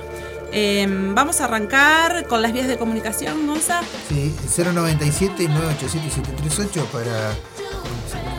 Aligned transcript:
Eh, 0.56 0.86
vamos 0.88 1.40
a 1.40 1.46
arrancar 1.46 2.26
con 2.28 2.40
las 2.40 2.52
vías 2.52 2.68
de 2.68 2.78
comunicación, 2.78 3.44
Gonza. 3.46 3.80
Sí, 4.08 4.32
097 4.56 5.48
987 5.48 6.10
738 6.10 6.86
para 6.92 7.34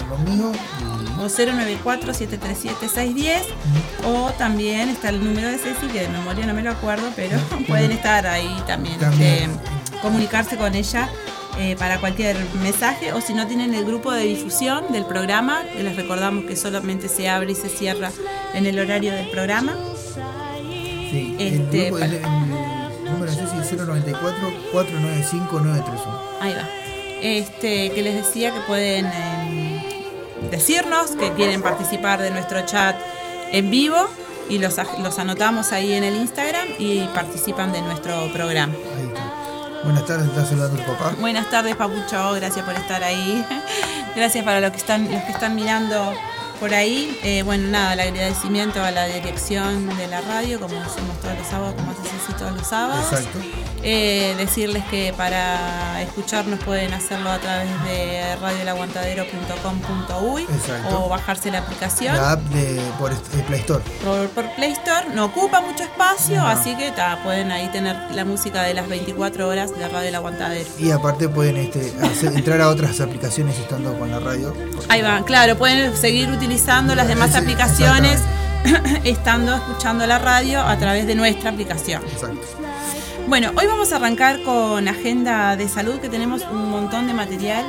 conmigo. 0.10 0.52
y- 0.54 0.58
O 1.22 1.30
094-737-610. 1.30 3.42
O 4.06 4.32
también 4.38 4.90
está 4.90 5.10
el 5.10 5.24
número 5.24 5.48
de 5.50 5.58
Ceci, 5.58 5.88
que 5.88 6.02
de 6.02 6.10
memoria 6.10 6.46
no 6.46 6.54
me 6.54 6.62
lo 6.62 6.72
acuerdo, 6.72 7.10
pero 7.16 7.38
pueden 7.68 7.92
estar 7.92 8.26
ahí 8.28 8.62
también. 8.68 9.00
También. 9.00 9.52
este, 9.52 10.00
comunicarse 10.02 10.56
con 10.58 10.76
ella 10.76 11.10
eh, 11.58 11.76
para 11.78 12.00
cualquier 12.00 12.38
mensaje. 12.62 13.12
O 13.14 13.20
si 13.22 13.34
no 13.34 13.46
tienen 13.48 13.74
el 13.74 13.84
grupo 13.86 14.12
de 14.14 14.24
difusión 14.24 14.86
del 14.92 15.06
programa, 15.06 15.64
les 15.78 15.96
recordamos 15.98 16.46
que 16.46 16.56
solamente 16.56 17.10
se 17.10 17.28
abre 17.30 17.52
y 17.54 17.56
se 17.56 17.68
cierra 17.70 18.12
en 18.54 18.66
el 18.66 18.78
horario 18.80 19.14
del 19.14 19.30
programa. 19.30 19.76
Sí, 21.16 21.36
el, 21.40 21.62
Este, 21.62 21.86
grupo, 21.86 22.04
el, 22.04 22.14
el 22.14 22.22
número 23.06 23.32
de 23.32 23.44
es 23.44 23.72
094 23.72 24.54
495 24.74 25.60
931. 25.62 26.20
Ahí 26.42 26.54
va. 26.54 26.70
Este, 27.22 27.92
que 27.92 28.02
les 28.02 28.16
decía 28.16 28.54
que 28.54 28.60
pueden 28.68 29.06
eh, 29.06 30.12
decirnos 30.52 31.12
que 31.12 31.32
quieren 31.32 31.62
participar 31.62 32.22
de 32.22 32.32
nuestro 32.32 32.66
chat 32.66 32.98
en 33.54 33.72
vivo 33.72 34.10
y 34.50 34.58
los, 34.58 34.76
los 35.02 35.18
anotamos 35.18 35.72
ahí 35.72 35.94
en 35.94 36.04
el 36.04 36.18
Instagram 36.18 36.68
y 36.80 37.08
participan 37.16 37.72
de 37.72 37.82
nuestro 37.82 38.30
programa. 38.34 38.74
Ahí 38.74 39.08
está. 39.08 39.82
Buenas 39.86 40.06
tardes, 40.06 40.28
está 40.28 40.46
saludando 40.46 40.78
el 40.78 40.86
papá. 40.86 41.16
Buenas 41.22 41.50
tardes, 41.50 41.78
Papucho, 41.78 42.34
gracias 42.34 42.66
por 42.66 42.76
estar 42.76 43.04
ahí. 43.04 43.46
Gracias 44.16 44.46
para 44.46 44.62
los 44.62 44.72
que 44.72 44.78
están, 44.78 45.12
los 45.12 45.22
que 45.24 45.32
están 45.34 45.56
mirando 45.56 46.14
por 46.60 46.74
ahí. 46.74 47.18
Eh, 47.24 47.44
bueno, 47.44 47.68
nada, 47.70 47.94
el 47.94 48.00
agradecimiento 48.00 48.82
a 48.84 48.92
la 48.92 49.06
dirección 49.06 49.88
de 49.98 50.08
la 50.08 50.22
radio, 50.22 50.60
como 50.60 50.80
hacemos 50.82 51.20
todos 51.22 51.38
los 51.38 51.48
sábados, 51.48 51.76
como 51.76 51.92
hace 51.92 52.02
Ceci 52.04 52.34
todos 52.34 52.54
los 52.54 52.68
sábados. 52.68 53.06
Exacto. 53.12 53.40
Eh, 53.88 54.34
decirles 54.38 54.84
que 54.86 55.14
para 55.16 56.02
escucharnos 56.02 56.60
pueden 56.64 56.92
hacerlo 56.94 57.30
a 57.30 57.38
través 57.38 57.68
de 57.84 58.36
radiolaguantadero.com.uy 58.42 60.48
o 60.92 61.08
bajarse 61.08 61.52
la 61.52 61.60
aplicación. 61.60 62.16
La 62.16 62.32
app 62.32 62.42
de, 62.46 62.82
por 62.98 63.14
Play 63.46 63.60
Store. 63.60 63.84
Por, 64.04 64.28
por 64.30 64.50
Play 64.56 64.72
Store 64.72 65.10
no 65.14 65.26
ocupa 65.26 65.62
mucho 65.62 65.84
espacio, 65.84 66.38
No. 66.38 66.48
así 66.48 66.76
que 66.76 66.90
ta, 66.92 67.20
pueden 67.24 67.52
ahí 67.52 67.68
tener 67.70 67.96
la 68.16 68.26
música 68.26 68.64
de 68.64 68.74
las 68.74 68.88
24 68.88 69.48
horas 69.48 69.78
de 69.78 69.88
Radio 69.88 70.10
El 70.10 70.16
Aguantadero. 70.16 70.68
Y 70.80 70.90
aparte 70.92 71.30
pueden 71.30 71.58
este, 71.58 71.94
hacer- 72.04 72.34
entrar 72.36 72.62
a 72.62 72.70
otras 72.70 73.00
aplicaciones 73.02 73.58
estando 73.60 73.98
con 74.00 74.10
la 74.10 74.20
radio. 74.20 74.56
Ahí 74.90 75.02
va, 75.04 75.24
claro, 75.26 75.58
pueden 75.58 75.96
seguir 75.96 76.30
utilizando 76.32 76.96
las 76.96 77.08
demás 77.08 77.32
Sí, 77.32 77.38
aplicaciones 77.38 78.20
estando 79.04 79.54
escuchando 79.56 80.08
la 80.08 80.18
radio 80.18 80.62
a 80.62 80.76
través 80.78 81.06
de 81.06 81.14
nuestra 81.16 81.52
aplicación. 81.52 82.02
Exacto. 82.04 82.65
Bueno, 83.28 83.52
hoy 83.58 83.66
vamos 83.66 83.92
a 83.92 83.96
arrancar 83.96 84.44
con 84.44 84.88
agenda 84.88 85.56
de 85.56 85.68
salud, 85.68 86.00
que 86.00 86.10
tenemos 86.10 86.44
un 86.44 86.70
montón 86.70 87.08
de 87.08 87.14
material, 87.14 87.66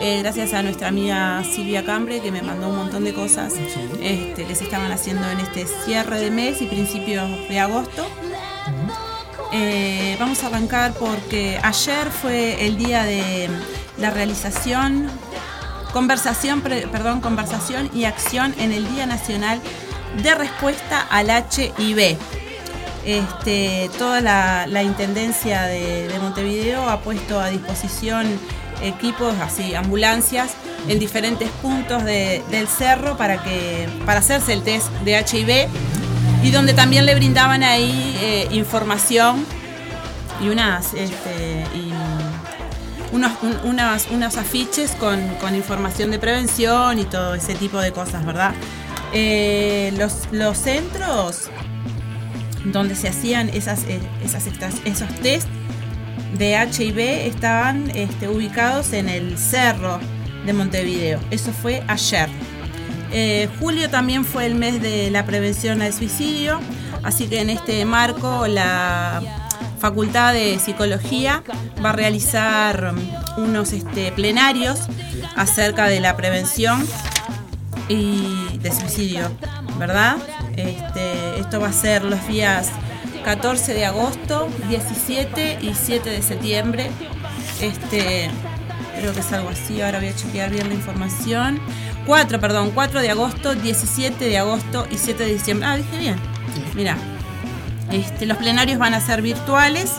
eh, 0.00 0.20
gracias 0.22 0.54
a 0.54 0.62
nuestra 0.62 0.88
amiga 0.88 1.44
Silvia 1.44 1.84
Cambre, 1.84 2.20
que 2.20 2.32
me 2.32 2.40
mandó 2.40 2.68
un 2.68 2.76
montón 2.76 3.04
de 3.04 3.12
cosas 3.12 3.52
este, 4.00 4.46
que 4.46 4.54
se 4.54 4.64
estaban 4.64 4.90
haciendo 4.92 5.28
en 5.30 5.40
este 5.40 5.66
cierre 5.66 6.20
de 6.20 6.30
mes 6.30 6.62
y 6.62 6.66
principios 6.66 7.28
de 7.48 7.60
agosto. 7.60 8.06
Eh, 9.52 10.16
vamos 10.18 10.42
a 10.42 10.46
arrancar 10.46 10.94
porque 10.94 11.60
ayer 11.62 12.10
fue 12.10 12.66
el 12.66 12.78
día 12.78 13.04
de 13.04 13.50
la 13.98 14.08
realización, 14.10 15.08
conversación, 15.92 16.62
perdón, 16.62 17.20
conversación 17.20 17.90
y 17.92 18.04
acción 18.06 18.54
en 18.58 18.72
el 18.72 18.88
Día 18.94 19.04
Nacional 19.04 19.60
de 20.22 20.34
Respuesta 20.34 21.06
al 21.10 21.28
HIV. 21.28 22.16
Este, 23.04 23.90
toda 23.98 24.20
la, 24.20 24.82
Intendencia 24.82 25.62
de, 25.62 26.08
de 26.08 26.18
Montevideo 26.18 26.88
ha 26.88 27.00
puesto 27.00 27.38
a 27.40 27.48
disposición 27.50 28.26
equipos, 28.82 29.34
así, 29.40 29.74
ambulancias, 29.74 30.52
en 30.88 30.98
diferentes 30.98 31.48
puntos 31.62 32.04
de- 32.04 32.42
del 32.50 32.66
cerro 32.68 33.16
para, 33.16 33.42
que, 33.42 33.88
para 34.04 34.18
hacerse 34.20 34.52
el 34.52 34.62
test 34.62 34.88
de 35.04 35.18
HIV 35.18 35.68
y 36.42 36.50
donde 36.50 36.74
también 36.74 37.06
le 37.06 37.14
brindaban 37.14 37.62
ahí 37.62 38.16
eh, 38.20 38.48
información 38.50 39.46
y 40.42 40.48
unas 40.48 40.92
este, 40.94 41.64
unos, 43.12 43.32
unos 44.10 44.36
afiches 44.36 44.90
con, 44.92 45.20
con 45.40 45.54
información 45.54 46.10
de 46.10 46.18
prevención 46.18 46.98
y 46.98 47.04
todo 47.04 47.34
ese 47.34 47.54
tipo 47.54 47.78
de 47.78 47.92
cosas, 47.92 48.26
¿verdad? 48.26 48.52
Eh, 49.12 49.92
los, 49.96 50.26
los 50.32 50.58
centros 50.58 51.48
donde 52.64 52.94
se 52.94 53.08
hacían 53.08 53.48
esas, 53.50 53.84
eh, 53.84 54.00
esas 54.24 54.46
esos 54.84 55.08
test 55.22 55.48
de 56.38 56.54
HIV 56.56 56.98
estaban 57.26 57.90
este, 57.94 58.28
ubicados 58.28 58.92
en 58.92 59.08
el 59.08 59.38
cerro 59.38 60.00
de 60.44 60.52
Montevideo. 60.52 61.20
Eso 61.30 61.52
fue 61.52 61.82
ayer. 61.88 62.28
Eh, 63.12 63.48
julio 63.60 63.88
también 63.90 64.24
fue 64.24 64.46
el 64.46 64.56
mes 64.56 64.82
de 64.82 65.10
la 65.10 65.24
prevención 65.24 65.82
al 65.82 65.92
suicidio, 65.92 66.60
así 67.04 67.28
que 67.28 67.40
en 67.40 67.50
este 67.50 67.84
marco 67.84 68.46
la 68.48 69.22
Facultad 69.78 70.32
de 70.32 70.58
Psicología 70.58 71.44
va 71.84 71.90
a 71.90 71.92
realizar 71.92 72.94
um, 72.94 73.44
unos 73.44 73.72
este, 73.72 74.10
plenarios 74.12 74.80
acerca 75.36 75.86
de 75.86 76.00
la 76.00 76.16
prevención 76.16 76.84
y 77.88 78.58
de 78.58 78.72
suicidio, 78.72 79.30
¿verdad? 79.78 80.16
Este, 80.56 80.93
esto 81.44 81.60
va 81.60 81.68
a 81.68 81.72
ser 81.72 82.04
los 82.04 82.26
días 82.26 82.70
14 83.22 83.74
de 83.74 83.84
agosto, 83.84 84.48
17 84.68 85.58
y 85.60 85.74
7 85.74 86.08
de 86.08 86.22
septiembre. 86.22 86.90
Este, 87.60 88.30
creo 88.98 89.12
que 89.12 89.20
es 89.20 89.32
algo 89.32 89.50
así, 89.50 89.82
ahora 89.82 89.98
voy 89.98 90.08
a 90.08 90.16
chequear 90.16 90.50
bien 90.50 90.68
la 90.68 90.74
información. 90.74 91.60
4, 92.06 92.40
perdón, 92.40 92.70
4 92.74 93.02
de 93.02 93.10
agosto, 93.10 93.54
17 93.54 94.24
de 94.24 94.38
agosto 94.38 94.86
y 94.90 94.96
7 94.96 95.22
de 95.22 95.34
diciembre. 95.34 95.68
Ah, 95.68 95.76
dije 95.76 95.98
bien. 95.98 96.16
Mira, 96.74 96.96
este, 97.92 98.24
los 98.24 98.38
plenarios 98.38 98.78
van 98.78 98.94
a 98.94 99.00
ser 99.00 99.20
virtuales, 99.20 99.92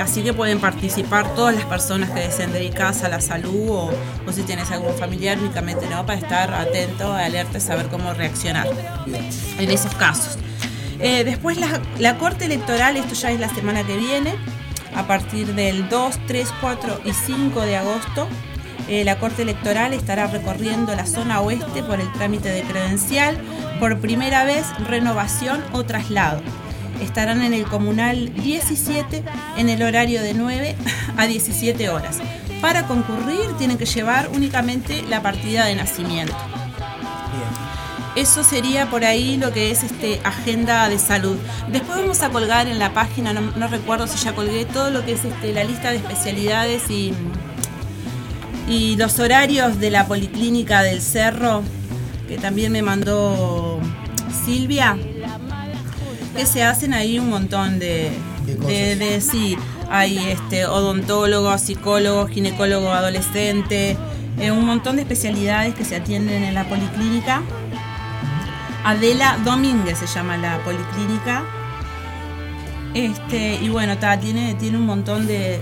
así 0.00 0.22
que 0.22 0.32
pueden 0.32 0.58
participar 0.58 1.34
todas 1.34 1.54
las 1.54 1.66
personas 1.66 2.10
que 2.10 2.20
deseen 2.20 2.50
dedicarse 2.50 3.04
a 3.04 3.08
la 3.10 3.20
salud 3.20 3.68
o, 3.68 3.90
o 4.26 4.32
si 4.32 4.42
tienes 4.42 4.70
algún 4.70 4.94
familiar 4.94 5.38
únicamente, 5.38 5.86
¿no? 5.90 6.06
Para 6.06 6.18
estar 6.18 6.54
atento, 6.54 7.12
alerta 7.12 7.58
y 7.58 7.60
saber 7.60 7.88
cómo 7.88 8.14
reaccionar 8.14 8.66
en 9.58 9.70
esos 9.70 9.94
casos. 9.96 10.38
Eh, 11.02 11.24
después 11.24 11.58
la, 11.98 12.18
Corte 12.18 12.44
Electoral, 12.44 12.96
esto 12.96 13.14
ya 13.14 13.32
es 13.32 13.40
la 13.40 13.52
semana 13.52 13.84
que 13.84 13.96
viene, 13.96 14.34
a 14.94 15.04
partir 15.08 15.52
del 15.54 15.88
2, 15.88 16.20
3, 16.28 16.48
4 16.60 17.00
y 17.04 17.12
5 17.12 17.60
de 17.62 17.76
agosto, 17.76 18.28
eh, 18.88 19.02
la 19.02 19.18
Corte 19.18 19.42
Electoral 19.42 19.94
estará 19.94 20.28
recorriendo 20.28 20.94
la 20.94 21.04
zona 21.06 21.40
oeste 21.40 21.82
por 21.82 22.00
el 22.00 22.10
trámite 22.12 22.50
de 22.50 22.62
credencial, 22.62 23.36
por 23.80 23.98
primera 23.98 24.44
vez 24.44 24.64
renovación 24.86 25.60
o 25.72 25.82
traslado. 25.82 26.40
Estarán 27.00 27.42
en 27.42 27.52
el 27.52 27.64
comunal 27.64 28.32
17 28.34 29.24
en 29.56 29.68
el 29.68 29.82
horario 29.82 30.22
de 30.22 30.34
9 30.34 30.76
a 31.16 31.26
17 31.26 31.88
horas. 31.88 32.18
Para 32.60 32.86
concurrir 32.86 33.50
tienen 33.58 33.76
que 33.76 33.86
llevar 33.86 34.28
únicamente 34.28 35.02
la 35.08 35.20
partida 35.20 35.64
de 35.64 35.74
nacimiento. 35.74 36.36
Eso 38.14 38.44
sería 38.44 38.90
por 38.90 39.04
ahí 39.04 39.38
lo 39.38 39.52
que 39.52 39.70
es 39.70 39.82
este 39.82 40.20
agenda 40.22 40.88
de 40.88 40.98
salud. 40.98 41.36
Después 41.68 41.98
vamos 41.98 42.22
a 42.22 42.28
colgar 42.28 42.66
en 42.66 42.78
la 42.78 42.92
página, 42.92 43.32
no, 43.32 43.40
no 43.40 43.68
recuerdo 43.68 44.06
si 44.06 44.22
ya 44.22 44.34
colgué 44.34 44.66
todo 44.66 44.90
lo 44.90 45.04
que 45.04 45.12
es 45.12 45.24
este, 45.24 45.52
la 45.54 45.64
lista 45.64 45.90
de 45.90 45.96
especialidades 45.96 46.90
y, 46.90 47.14
y 48.68 48.96
los 48.96 49.18
horarios 49.18 49.78
de 49.80 49.90
la 49.90 50.06
policlínica 50.06 50.82
del 50.82 51.00
Cerro, 51.00 51.62
que 52.28 52.36
también 52.36 52.70
me 52.70 52.82
mandó 52.82 53.80
Silvia, 54.44 54.98
que 56.36 56.46
se 56.46 56.62
hacen 56.62 56.92
ahí 56.92 57.18
un 57.18 57.30
montón 57.30 57.78
de, 57.78 58.10
De 58.46 59.20
sí, 59.20 59.56
hay 59.90 60.18
este 60.18 60.66
odontólogo, 60.66 61.56
psicólogo, 61.58 62.26
ginecólogo 62.26 62.90
adolescente, 62.92 63.96
eh, 64.38 64.50
un 64.50 64.64
montón 64.64 64.96
de 64.96 65.02
especialidades 65.02 65.74
que 65.74 65.84
se 65.84 65.96
atienden 65.96 66.42
en 66.42 66.54
la 66.54 66.64
policlínica. 66.64 67.42
Adela 68.84 69.38
Domínguez 69.44 69.98
se 69.98 70.06
llama 70.06 70.36
la 70.36 70.58
policlínica. 70.64 71.42
Este, 72.94 73.54
y 73.54 73.68
bueno, 73.68 73.96
ta, 73.98 74.18
tiene, 74.20 74.54
tiene 74.54 74.76
un 74.76 74.84
montón 74.86 75.26
de, 75.26 75.60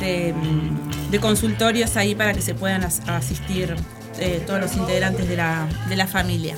de, 0.00 0.32
mm, 0.34 1.10
de 1.10 1.20
consultorios 1.20 1.96
ahí 1.96 2.14
para 2.14 2.32
que 2.34 2.42
se 2.42 2.54
puedan 2.54 2.82
as- 2.82 3.00
asistir 3.08 3.76
eh, 4.18 4.42
todos 4.46 4.60
los 4.60 4.74
integrantes 4.76 5.28
de 5.28 5.36
la, 5.36 5.66
de 5.88 5.96
la 5.96 6.06
familia. 6.06 6.56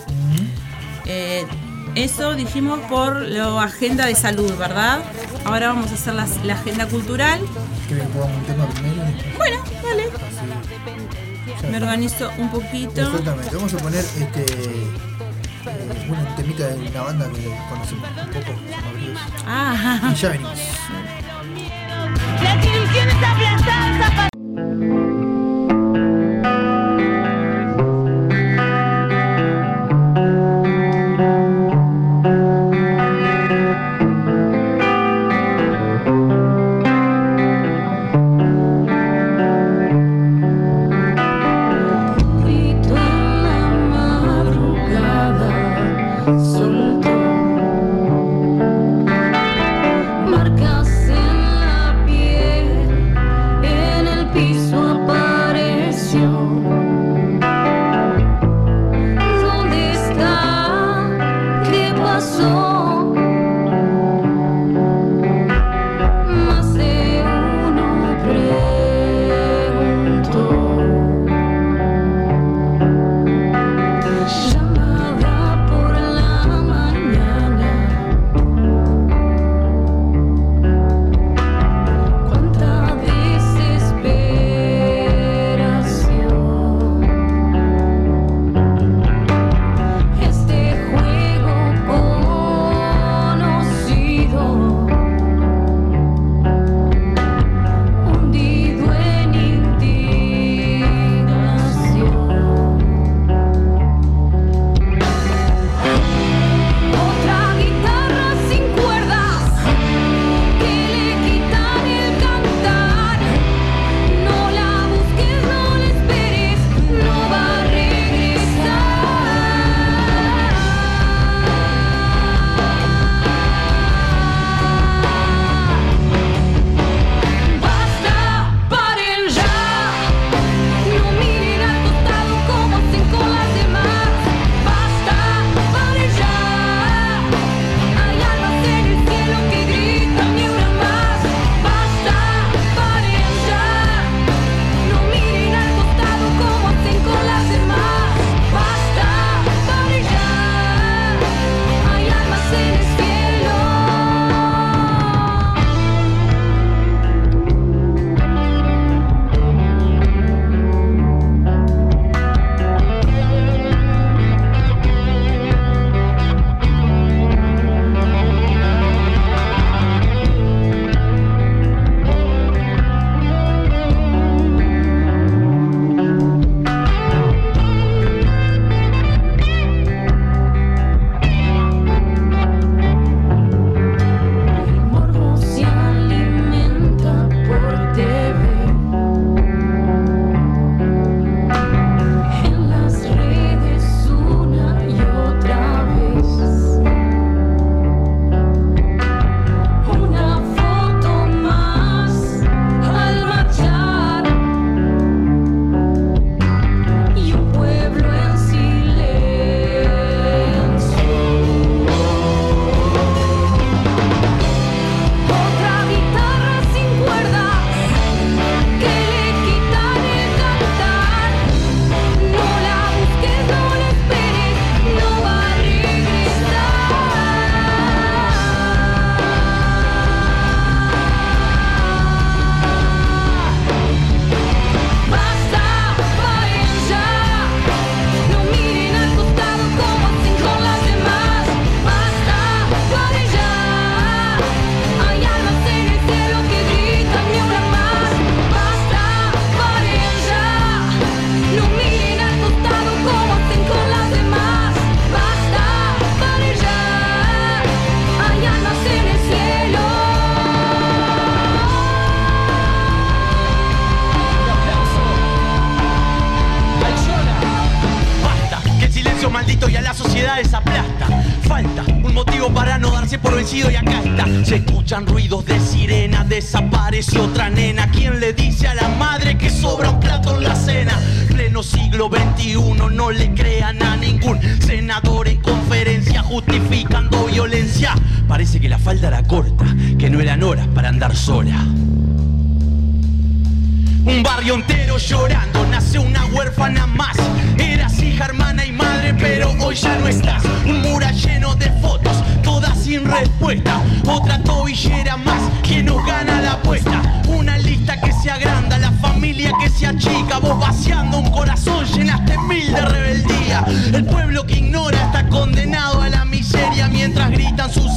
Eh, 1.04 1.44
eso 1.94 2.34
dijimos 2.34 2.78
por 2.88 3.20
la 3.22 3.62
agenda 3.62 4.06
de 4.06 4.14
salud, 4.14 4.52
¿verdad? 4.56 5.00
Ahora 5.44 5.68
vamos 5.68 5.90
a 5.90 5.94
hacer 5.94 6.14
la 6.14 6.54
agenda 6.54 6.86
cultural. 6.86 7.40
¿Querés 7.88 8.04
que 8.04 8.08
pongamos 8.10 8.36
un 8.38 8.44
tema 8.44 8.66
primero? 8.68 9.02
Bueno, 9.36 9.56
dale. 9.82 10.04
Ya. 11.62 11.68
Me 11.70 11.76
organizo 11.78 12.30
un 12.38 12.50
poquito. 12.50 13.00
Exactamente, 13.02 13.54
vamos 13.54 13.74
a 13.74 13.76
poner 13.78 14.00
este. 14.04 14.44
Eh, 15.90 16.04
bueno, 16.08 16.22
un 16.28 16.36
temita 16.36 16.68
de 16.68 16.88
una 16.88 17.02
banda 17.02 17.28
que 17.30 17.56
conocemos 17.68 18.08
un 18.10 18.28
poco, 18.32 18.52
Bríos. 18.92 19.20
Ah, 19.46 20.10
Y 20.12 20.14
ya 20.14 20.28
venimos. 20.30 20.58
Las 22.42 24.35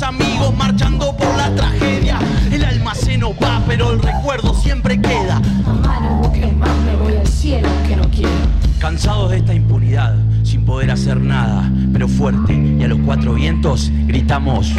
amigos 0.09 0.57
marchando 0.57 1.15
por 1.15 1.37
la 1.37 1.53
tragedia. 1.53 2.17
El 2.51 2.65
alma 2.65 2.95
se 2.95 3.15
nos 3.15 3.33
va, 3.33 3.61
pero 3.67 3.91
el 3.91 4.01
recuerdo 4.01 4.55
siempre 4.55 4.99
queda. 4.99 5.39
Mamá, 5.63 5.99
no 5.99 6.17
busques 6.17 6.51
más, 6.57 6.75
me 6.79 6.95
voy 6.95 7.15
al 7.15 7.27
cielo 7.27 7.69
que 7.87 7.95
no 7.95 8.09
quiero. 8.09 8.31
Cansados 8.79 9.29
de 9.29 9.37
esta 9.37 9.53
impunidad, 9.53 10.15
sin 10.43 10.65
poder 10.65 10.89
hacer 10.89 11.21
nada, 11.21 11.71
pero 11.93 12.07
fuerte 12.07 12.53
y 12.53 12.83
a 12.83 12.87
los 12.87 12.97
cuatro 13.05 13.35
vientos 13.35 13.91
gritamos. 14.07 14.73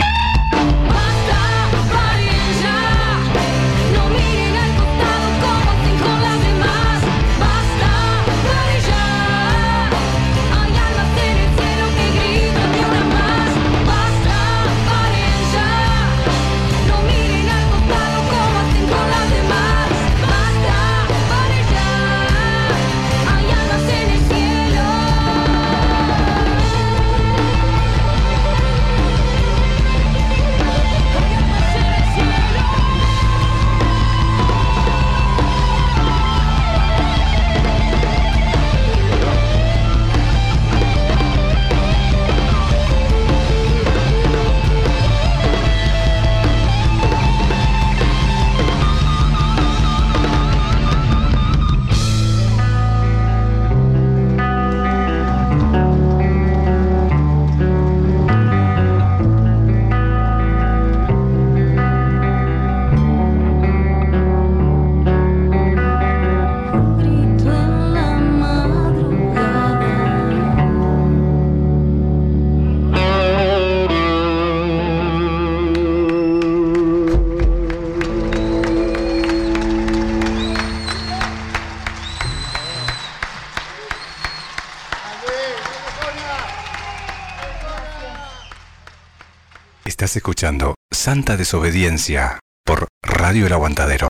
Estás 90.11 90.23
escuchando 90.23 90.75
Santa 90.90 91.37
Desobediencia 91.37 92.40
por 92.64 92.88
Radio 93.01 93.46
El 93.46 93.53
Aguantadero. 93.53 94.09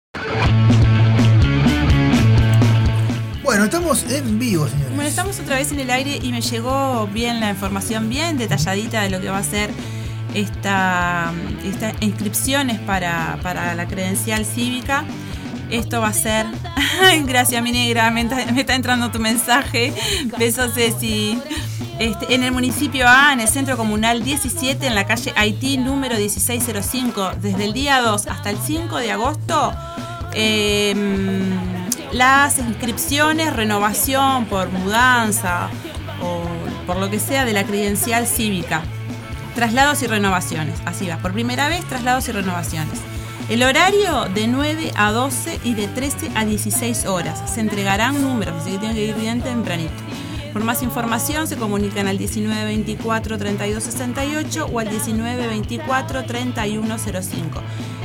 Bueno, 3.42 3.64
estamos 3.64 4.10
en 4.10 4.38
vivo, 4.38 4.66
señores. 4.66 4.94
Bueno, 4.94 5.10
estamos 5.10 5.38
otra 5.40 5.56
vez 5.56 5.72
en 5.72 5.80
el 5.80 5.90
aire 5.90 6.18
y 6.22 6.32
me 6.32 6.40
llegó 6.40 7.06
bien 7.08 7.38
la 7.38 7.50
información, 7.50 8.08
bien 8.08 8.38
detalladita 8.38 9.02
de 9.02 9.10
lo 9.10 9.20
que 9.20 9.28
va 9.28 9.36
a 9.36 9.42
ser 9.42 9.68
esta, 10.32 11.34
estas 11.66 11.92
inscripciones 12.00 12.80
para, 12.80 13.38
para 13.42 13.74
la 13.74 13.86
credencial 13.86 14.46
cívica. 14.46 15.04
Esto 15.68 16.00
va 16.00 16.08
a 16.08 16.14
ser. 16.14 16.46
Ay, 17.02 17.24
gracias, 17.24 17.62
mi 17.62 17.72
negra. 17.72 18.10
Me 18.10 18.22
está, 18.22 18.36
me 18.52 18.60
está 18.62 18.74
entrando 18.74 19.10
tu 19.10 19.18
mensaje. 19.18 19.92
Besos, 20.38 20.72
Ceci. 20.72 21.38
Este, 22.00 22.34
en 22.34 22.42
el 22.44 22.52
municipio 22.52 23.06
A, 23.06 23.34
en 23.34 23.40
el 23.40 23.48
centro 23.48 23.76
comunal 23.76 24.24
17, 24.24 24.86
en 24.86 24.94
la 24.94 25.06
calle 25.06 25.34
Haití, 25.36 25.76
número 25.76 26.16
1605, 26.16 27.32
desde 27.42 27.66
el 27.66 27.74
día 27.74 28.00
2 28.00 28.26
hasta 28.26 28.48
el 28.48 28.56
5 28.56 28.96
de 28.96 29.12
agosto, 29.12 29.74
em, 30.32 31.50
las 32.12 32.58
inscripciones, 32.58 33.52
renovación 33.52 34.46
por 34.46 34.70
mudanza 34.70 35.68
o 36.22 36.42
por 36.86 36.96
lo 36.96 37.10
que 37.10 37.20
sea 37.20 37.44
de 37.44 37.52
la 37.52 37.64
credencial 37.64 38.26
cívica. 38.26 38.80
Traslados 39.54 40.02
y 40.02 40.06
renovaciones. 40.06 40.80
Así 40.86 41.06
va. 41.06 41.18
Por 41.18 41.34
primera 41.34 41.68
vez, 41.68 41.84
traslados 41.84 42.26
y 42.28 42.32
renovaciones. 42.32 42.98
El 43.50 43.62
horario 43.62 44.24
de 44.32 44.46
9 44.48 44.92
a 44.96 45.12
12 45.12 45.60
y 45.64 45.74
de 45.74 45.86
13 45.86 46.30
a 46.34 46.46
16 46.46 47.04
horas. 47.04 47.42
Se 47.52 47.60
entregarán 47.60 48.22
números, 48.22 48.54
así 48.58 48.70
que 48.70 48.78
tienen 48.78 48.96
que 48.96 49.04
ir 49.04 49.16
bien 49.16 49.42
tempranito. 49.42 50.09
Por 50.52 50.64
más 50.64 50.82
información 50.82 51.46
se 51.46 51.56
comunican 51.56 52.08
al 52.08 52.18
1924-3268 52.18 54.66
o 54.72 54.78
al 54.80 54.88
1924-3105. 54.90 57.60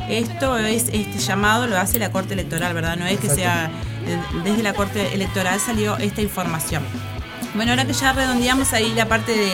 Esto 0.09 0.57
es 0.57 0.85
este 0.93 1.17
llamado, 1.19 1.67
lo 1.67 1.77
hace 1.77 1.97
la 1.99 2.11
Corte 2.11 2.33
Electoral, 2.33 2.73
¿verdad? 2.73 2.95
No 2.97 3.05
es 3.07 3.19
que 3.19 3.29
sea 3.29 3.71
eh, 4.05 4.19
desde 4.43 4.61
la 4.61 4.73
Corte 4.73 5.13
Electoral 5.15 5.59
salió 5.59 5.97
esta 5.97 6.21
información. 6.21 6.83
Bueno, 7.55 7.71
ahora 7.71 7.85
que 7.85 7.93
ya 7.93 8.13
redondeamos 8.13 8.73
ahí 8.73 8.93
la 8.95 9.07
parte 9.07 9.31
de, 9.31 9.51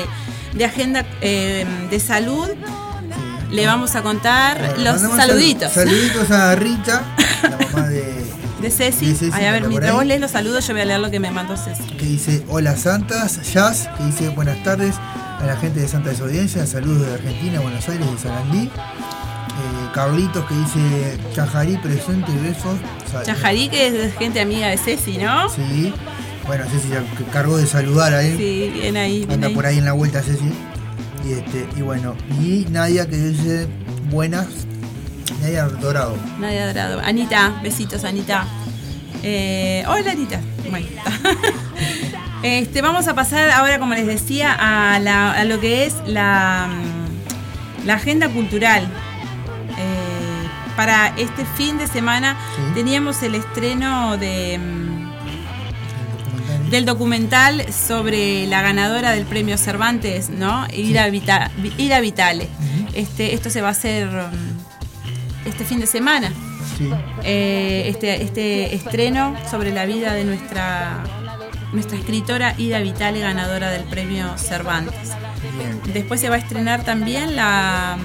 de 0.58 0.66
agenda 0.66 1.06
eh, 1.22 1.66
de 1.90 2.00
salud, 2.00 2.50
le 3.50 3.66
vamos 3.66 3.96
a 3.96 4.02
contar 4.02 4.58
Bueno, 4.76 4.92
los 4.92 5.02
saluditos. 5.02 5.72
sal- 5.72 5.88
saluditos 5.88 6.32
a 6.32 6.56
Rita, 6.56 7.04
la 7.44 7.58
mamá 7.58 7.88
de. 7.88 7.91
De 8.62 8.70
Ceci. 8.72 9.08
De 9.08 9.16
Ceci, 9.16 9.32
Ay, 9.34 9.46
a 9.46 9.52
ver, 9.52 9.68
mientras 9.68 9.94
vos 9.94 10.06
lees 10.06 10.22
los 10.22 10.32
saludos, 10.32 10.66
yo 10.68 10.74
voy 10.74 10.82
a 10.82 10.86
leer 10.86 11.00
lo 11.00 11.10
que 11.12 11.20
me 11.20 11.32
mandó 11.32 11.56
Ceci. 11.58 11.84
que 11.98 12.06
dice 12.06 12.44
Hola 12.48 12.76
Santas, 12.78 13.52
Jazz, 13.52 13.90
que 13.98 14.04
dice 14.06 14.30
buenas 14.30 14.62
tardes 14.64 14.96
a 14.96 15.44
la 15.46 15.58
gente 15.58 15.80
de 15.80 15.88
Santa 15.88 16.10
Desobediencia, 16.12 16.66
saludos 16.68 17.08
de 17.08 17.14
Argentina, 17.16 17.60
Buenos 17.60 17.88
Aires, 17.90 18.10
de 18.12 18.18
Sarandí. 18.18 18.66
Eh, 18.68 19.90
Carlitos 19.94 20.46
que 20.46 20.54
dice 20.56 21.18
Chajarí 21.34 21.78
presente 21.78 22.32
y 22.32 22.38
besos. 22.48 22.78
Chajarí, 23.26 23.68
que 23.70 23.88
es 24.06 24.14
gente 24.16 24.40
amiga 24.40 24.68
de 24.68 24.78
Ceci, 24.78 25.18
¿no? 25.18 25.50
Sí. 25.50 25.94
Bueno, 26.48 26.64
Ceci 26.72 26.88
se 26.90 27.24
cargó 27.32 27.58
de 27.58 27.66
saludar 27.68 28.14
a 28.14 28.24
él. 28.24 28.38
Sí, 28.38 28.72
bien 28.74 28.96
ahí, 28.98 29.20
bien 29.20 29.32
Anda 29.32 29.48
ahí. 29.48 29.54
por 29.56 29.66
ahí 29.66 29.78
en 29.80 29.86
la 29.86 29.94
vuelta 29.94 30.22
Ceci. 30.22 30.52
Y 31.28 31.34
este, 31.34 31.68
y 31.78 31.82
bueno, 31.82 32.16
y 32.42 32.66
Nadia 32.72 33.08
que 33.08 33.18
dice 33.18 33.68
buenas. 34.10 34.48
Nadia 35.40 35.66
Dorado. 35.68 36.18
Nadia 36.40 36.68
Dorado. 36.68 37.00
Anita, 37.04 37.60
besitos, 37.64 38.04
Anita. 38.04 38.46
Eh, 39.24 39.84
hola, 39.88 40.12
Anita. 40.12 40.40
Bueno. 40.70 40.88
este, 42.44 42.82
vamos 42.82 43.08
a 43.08 43.14
pasar 43.16 43.50
ahora, 43.52 43.80
como 43.80 43.94
les 43.94 44.08
decía, 44.08 44.54
a, 44.58 45.00
la- 45.00 45.32
a 45.34 45.44
lo 45.44 45.60
que 45.60 45.86
es 45.86 45.96
la, 46.06 46.68
mm, 46.70 47.86
la 47.88 47.96
agenda 47.96 48.30
cultural. 48.30 48.84
Eh, 49.78 50.48
para 50.76 51.08
este 51.18 51.46
fin 51.58 51.78
de 51.78 51.88
semana 51.88 52.38
Sí. 52.56 52.62
teníamos 52.74 53.22
el 53.24 53.36
estreno 53.36 54.18
de, 54.18 54.58
mm, 54.58 55.12
documental. 56.18 56.70
del 56.72 56.86
documental 56.86 57.66
sobre 57.74 58.48
la 58.48 58.62
ganadora 58.62 59.12
del 59.12 59.26
premio 59.26 59.58
Cervantes, 59.58 60.30
¿no? 60.30 60.66
Ira, 60.74 61.10
Vita- 61.10 61.52
Ira 61.78 62.00
Vitale. 62.00 62.48
Este, 62.94 63.34
esto 63.36 63.50
se 63.50 63.62
va 63.62 63.70
a 63.70 63.72
hacer 63.72 64.08
mm, 64.08 64.51
este 65.46 65.66
fin 65.66 65.80
de 65.80 65.88
semana. 65.88 66.32
Sí. 66.78 66.90
Eh, 67.24 67.86
este, 67.88 68.22
este 68.24 68.76
estreno 68.76 69.36
sobre 69.50 69.72
la 69.72 69.86
vida 69.86 70.14
de 70.14 70.24
nuestra, 70.24 71.04
nuestra 71.74 71.98
escritora 71.98 72.56
Ida 72.58 72.80
Vitale, 72.80 73.20
ganadora 73.20 73.70
del 73.72 73.84
premio 73.84 74.38
Cervantes. 74.38 75.12
Bien. 75.58 75.82
Después 75.94 76.22
se 76.22 76.30
va 76.30 76.36
a 76.36 76.40
estrenar 76.40 76.84
también 76.84 77.36
la, 77.36 77.98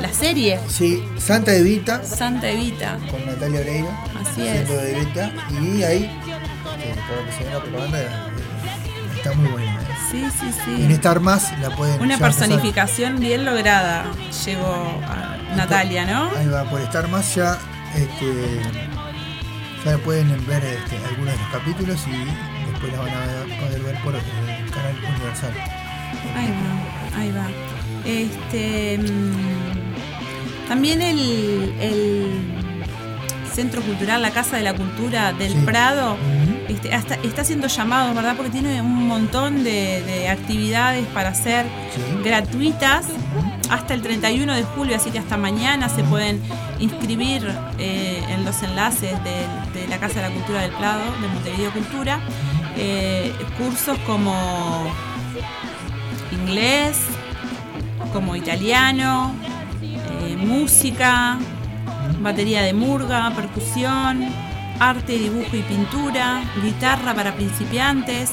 la 0.00 0.12
serie 0.12 0.58
Sí, 0.68 1.02
Santa 1.18 1.54
Evita 1.54 2.02
Santa 2.04 2.50
Evita. 2.50 2.98
con 3.10 3.24
Natalia 3.26 3.60
Oreiro. 3.60 3.88
Así 4.20 4.46
es. 4.46 4.68
de 4.68 4.96
Evita. 4.96 5.32
Y 5.62 5.82
ahí, 5.82 6.10
lo 6.64 7.26
que 7.26 7.32
se 7.32 7.38
ve 7.44 7.46
en 7.48 7.54
la 7.54 7.60
propaganda, 7.62 8.00
eh, 8.02 8.06
está 9.16 9.32
muy 9.32 9.48
buena. 9.50 9.72
eh. 9.74 9.86
Sí, 10.10 10.24
sí, 10.40 10.72
En 10.72 10.86
sí. 10.88 10.92
Star 10.94 11.20
Más 11.20 11.56
la 11.60 11.70
pueden 11.76 12.00
Una 12.02 12.18
personificación 12.18 13.20
bien 13.20 13.44
lograda 13.44 14.04
llegó 14.44 14.66
a 15.08 15.29
Natalia, 15.56 16.04
¿no? 16.06 16.30
Ahí 16.36 16.48
va, 16.48 16.64
por 16.64 16.80
Star 16.82 17.08
Más 17.08 17.34
ya, 17.34 17.58
este, 17.94 18.60
ya 19.84 19.98
pueden 19.98 20.28
ver 20.46 20.62
este, 20.64 20.96
algunos 21.08 21.34
de 21.34 21.40
los 21.40 21.48
capítulos 21.52 22.00
y 22.06 22.70
después 22.70 22.92
la 22.92 22.98
van 23.00 23.10
a 23.10 23.60
poder 23.66 23.80
ver 23.82 23.94
por 24.02 24.14
el 24.14 24.22
canal 24.70 24.94
Universal. 25.16 25.52
Ahí 26.36 26.50
va, 26.50 27.20
ahí 27.20 27.32
va. 27.32 27.46
Este, 28.04 28.98
mm, 28.98 30.68
también 30.68 31.02
el, 31.02 31.74
el 31.80 32.30
Centro 33.52 33.82
Cultural, 33.82 34.22
la 34.22 34.30
Casa 34.30 34.56
de 34.56 34.62
la 34.62 34.74
Cultura 34.74 35.32
del 35.32 35.52
Sí. 35.52 35.58
Prado, 35.64 36.16
este, 36.68 36.94
hasta- 36.94 37.16
está 37.16 37.42
haciendo 37.42 37.66
llamados, 37.66 38.14
¿verdad? 38.14 38.34
Porque 38.36 38.50
tiene 38.52 38.80
un 38.80 39.06
montón 39.08 39.64
de, 39.64 40.02
de 40.06 40.28
actividades 40.28 41.04
para 41.08 41.30
hacer 41.30 41.66
Sí. 41.94 42.00
gratuitas 42.24 43.06
hasta 43.70 43.94
el 43.94 44.02
31 44.02 44.52
de 44.54 44.64
julio, 44.64 44.96
así 44.96 45.10
que 45.10 45.18
hasta 45.20 45.36
mañana 45.36 45.88
se 45.88 46.02
pueden 46.02 46.42
inscribir 46.80 47.48
eh, 47.78 48.22
en 48.28 48.44
los 48.44 48.62
enlaces 48.62 49.12
de, 49.22 49.88
la 49.88 49.98
Casa 49.98 50.20
de 50.20 50.28
la 50.28 50.34
Cultura 50.34 50.62
del 50.62 50.72
Prado, 50.72 51.04
de 51.20 51.28
Montevideo 51.28 51.70
Cultura, 51.72 52.20
eh, 52.76 53.32
cursos 53.56 53.96
como 54.00 54.34
inglés, 56.32 56.98
como 58.12 58.34
italiano, 58.34 59.32
eh, 59.82 60.36
música, 60.36 61.38
batería 62.20 62.62
de 62.62 62.72
murga, 62.72 63.30
percusión, 63.36 64.24
arte, 64.80 65.12
dibujo 65.12 65.56
y 65.56 65.62
pintura, 65.62 66.42
guitarra 66.62 67.14
para 67.14 67.34
principiantes. 67.34 68.32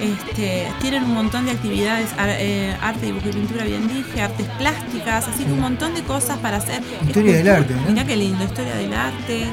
Este, 0.00 0.66
tienen 0.80 1.04
un 1.04 1.12
montón 1.14 1.44
de 1.44 1.50
actividades, 1.52 2.08
eh, 2.18 2.74
arte, 2.80 3.06
dibujo 3.06 3.28
y 3.28 3.32
pintura, 3.32 3.64
bien 3.64 3.86
dije, 3.86 4.22
artes 4.22 4.46
plásticas, 4.58 5.28
así 5.28 5.44
que 5.44 5.52
un 5.52 5.60
montón 5.60 5.94
de 5.94 6.02
cosas 6.02 6.38
para 6.38 6.56
hacer. 6.56 6.82
Historia 7.06 7.36
del 7.36 7.48
arte, 7.50 7.74
¿no? 7.74 7.82
Mirá 7.92 8.06
qué 8.06 8.16
lindo, 8.16 8.42
historia 8.44 8.74
del 8.76 8.94
arte. 8.94 9.44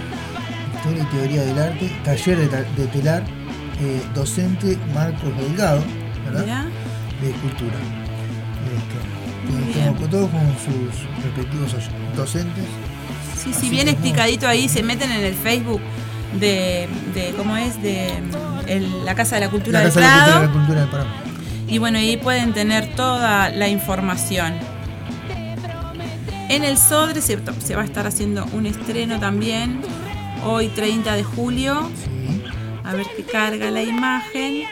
Historia 0.76 1.04
y 1.04 1.16
teoría 1.16 1.42
del 1.44 1.60
arte, 1.60 1.92
taller 2.06 2.38
de, 2.38 2.48
de 2.82 2.88
telar, 2.88 3.24
eh, 3.82 4.02
docente 4.16 4.78
Marcos 4.94 5.36
Delgado, 5.38 5.84
¿verdad? 6.26 6.44
Mirá. 6.46 6.66
De 7.22 7.30
escultura. 7.32 7.76
Este, 9.68 9.90
como- 9.90 10.08
todos 10.10 10.30
con 10.30 10.48
sus 10.60 11.24
respectivos 11.24 11.72
docentes. 12.16 12.64
Sí, 13.38 13.54
sí, 13.54 13.70
bien 13.70 13.88
explicadito 13.88 14.48
ahí, 14.48 14.68
se 14.70 14.82
meten 14.84 15.12
en 15.12 15.24
el 15.24 15.34
Facebook 15.36 15.82
de, 16.40 16.88
de 17.14 17.34
¿cómo 17.38 17.56
es? 17.58 17.82
De 17.82 18.10
el- 18.68 19.06
la 19.06 19.16
Casa 19.16 19.36
de 19.36 19.42
la 19.42 19.50
Cultura 19.50 19.80
La 19.80 19.86
del 19.86 19.94
Casa 19.94 20.36
de 20.40 20.46
la 20.46 20.52
Cultura, 20.52 20.66
Prado. 20.68 20.82
del 20.82 20.90
Prado. 20.90 21.08
Y 21.68 21.78
bueno, 21.80 21.98
ahí 22.00 22.18
pueden 22.18 22.54
tener 22.54 22.96
toda 22.96 23.50
la 23.50 23.68
información. 23.68 24.54
En 26.50 26.64
el 26.64 26.78
Sodre 26.78 27.22
se, 27.22 27.38
se 27.60 27.76
va 27.76 27.82
a 27.82 27.86
estar 27.86 28.08
haciendo 28.08 28.46
un 28.54 28.66
estreno 28.66 29.20
también, 29.20 29.82
hoy 30.46 30.68
30 30.70 31.16
de 31.16 31.24
julio. 31.24 31.90
Sí. 32.04 32.44
A 32.86 32.94
ver 32.94 33.06
qué 33.18 33.24
carga 33.24 33.70
la 33.70 33.84
imagen. 33.84 34.64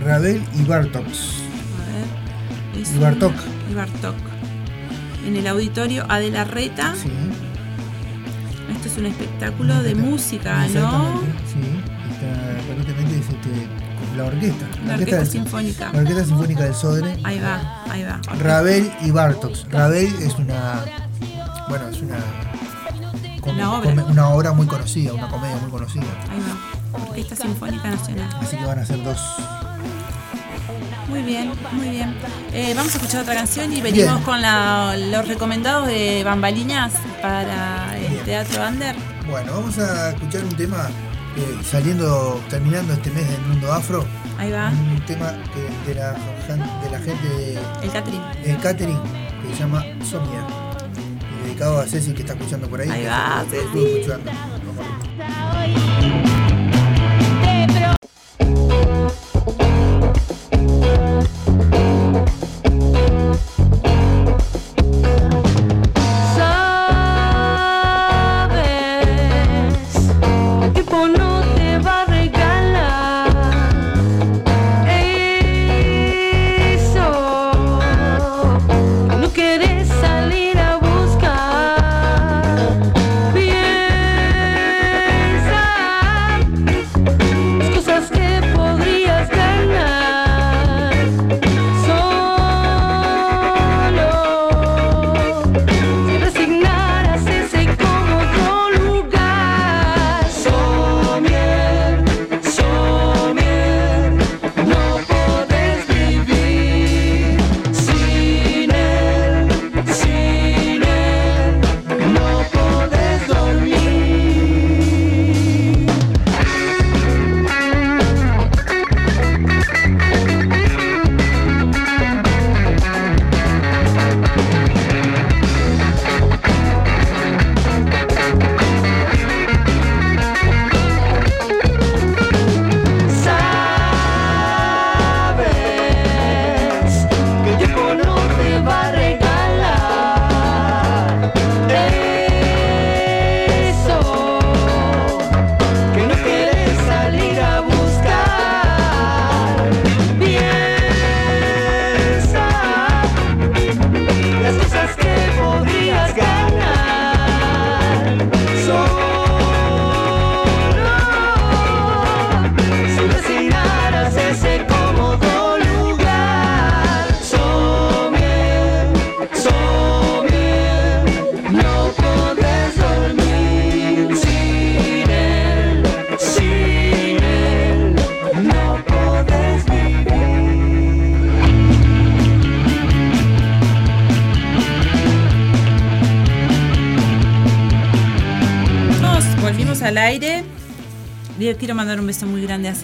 Ravel 0.00 0.44
y 0.54 0.62
Bartox. 0.62 1.08
A 1.82 2.76
ver. 2.76 2.86
Y 3.68 3.74
Bartók. 3.74 4.14
En 5.26 5.36
el 5.36 5.46
auditorio 5.48 6.06
Adela 6.08 6.44
Reta. 6.44 6.94
Sí. 6.94 7.10
Un 8.98 9.06
espectáculo 9.06 9.82
de 9.82 9.94
música, 9.94 10.66
¿no? 10.68 11.20
Sí. 11.46 11.80
Está, 12.10 12.60
aparentemente 12.64 13.18
es 13.18 13.28
este, 13.28 13.68
con 14.08 14.18
la 14.18 14.24
orquesta. 14.24 14.66
La 14.86 14.94
orquesta 14.94 15.24
sinfónica. 15.24 15.92
La 15.92 15.98
Orquesta 16.00 16.24
Sinfónica 16.24 16.64
del 16.64 16.74
Sodre. 16.74 17.16
Ahí 17.22 17.38
va, 17.40 17.84
ahí 17.90 18.02
va. 18.02 18.20
Ravel 18.40 18.90
y 19.02 19.10
Bartox. 19.12 19.66
Ravel 19.70 20.12
es 20.20 20.34
una. 20.34 20.84
Bueno, 21.68 21.88
es 21.88 22.00
una. 22.00 22.16
Una 23.46 23.72
obra. 23.78 23.90
come- 23.90 24.02
una 24.04 24.28
obra 24.30 24.52
muy 24.52 24.66
conocida, 24.66 25.14
una 25.14 25.28
comedia 25.28 25.56
muy 25.58 25.70
conocida. 25.70 26.04
Ahí 26.30 26.40
va. 26.40 27.02
Orquesta 27.08 27.36
Sinfónica 27.36 27.88
Nacional. 27.90 28.28
Así 28.40 28.56
que 28.56 28.64
van 28.64 28.78
a 28.80 28.84
ser 28.84 29.02
dos. 29.04 29.18
Muy 31.08 31.22
bien, 31.22 31.50
muy 31.72 31.88
bien. 31.88 32.14
Eh, 32.52 32.72
vamos 32.76 32.94
a 32.94 32.98
escuchar 32.98 33.22
otra 33.22 33.34
canción 33.34 33.72
y 33.72 33.80
venimos 33.80 34.14
Bien. 34.14 34.24
con 34.24 34.42
la- 34.42 34.94
los 34.96 35.26
recomendados 35.26 35.86
de 35.86 36.22
Bambalinas 36.24 36.92
para 37.22 37.96
el 37.98 38.08
Bien. 38.12 38.24
Teatro 38.24 38.66
Under. 38.66 38.94
Bueno, 39.28 39.52
vamos 39.54 39.78
a 39.78 40.10
escuchar 40.10 40.44
un 40.44 40.54
tema 40.56 40.88
eh, 41.36 41.58
saliendo, 41.64 42.40
terminando 42.50 42.92
este 42.94 43.10
mes 43.10 43.28
del 43.28 43.40
mundo 43.42 43.72
afro. 43.72 44.04
Ahí 44.38 44.50
va, 44.50 44.70
Un 44.70 45.00
tema 45.06 45.32
que- 45.54 45.88
de, 45.92 45.94
la, 45.98 46.12
de 46.12 46.90
la 46.90 46.98
gente 46.98 47.28
de 47.28 47.52
el 47.82 47.90
Catherine. 47.92 48.24
el 48.44 48.58
catering 48.58 48.98
que 49.42 49.54
se 49.54 49.60
llama 49.60 49.84
Somnia. 50.04 50.44
Dedicado 51.44 51.80
a 51.80 51.86
Ceci 51.86 52.12
que 52.12 52.20
está 52.22 52.34
escuchando 52.34 52.68
por 52.68 52.80
ahí. 52.80 52.90
Ahí 52.90 53.04
va, 53.06 53.44
Ceci. 53.50 53.84
escuchando. 54.00 54.30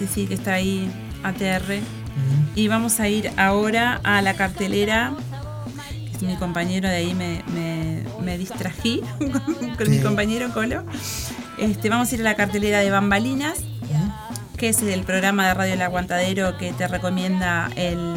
Ceci 0.07 0.27
que 0.27 0.33
está 0.35 0.53
ahí, 0.53 0.89
ATR. 1.23 1.79
Y 2.55 2.67
vamos 2.67 2.99
a 2.99 3.07
ir 3.09 3.31
ahora 3.37 3.99
a 4.03 4.21
la 4.21 4.33
cartelera. 4.35 5.13
Que 6.19 6.25
mi 6.25 6.35
compañero 6.37 6.87
de 6.87 6.95
ahí, 6.95 7.13
me, 7.13 7.43
me, 7.53 8.03
me 8.23 8.37
distrají 8.37 9.01
con 9.77 9.89
mi 9.89 9.97
Sí. 9.97 10.03
compañero 10.03 10.49
Colo. 10.53 10.83
Este, 11.57 11.89
vamos 11.89 12.11
a 12.11 12.15
ir 12.15 12.21
a 12.21 12.23
la 12.23 12.35
cartelera 12.35 12.79
de 12.79 12.89
Bambalinas, 12.89 13.59
que 14.57 14.69
es 14.69 14.81
el 14.81 15.01
programa 15.03 15.47
de 15.47 15.53
Radio 15.53 15.73
El 15.73 15.81
Aguantadero 15.81 16.57
que 16.57 16.71
te 16.71 16.87
recomienda 16.87 17.69
el, 17.75 18.15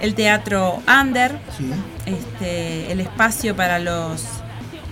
el 0.00 0.14
teatro 0.14 0.80
Under, 0.88 1.38
Sí. 1.58 1.70
este, 2.06 2.92
el 2.92 3.00
espacio 3.00 3.56
para 3.56 3.80
los, 3.80 4.22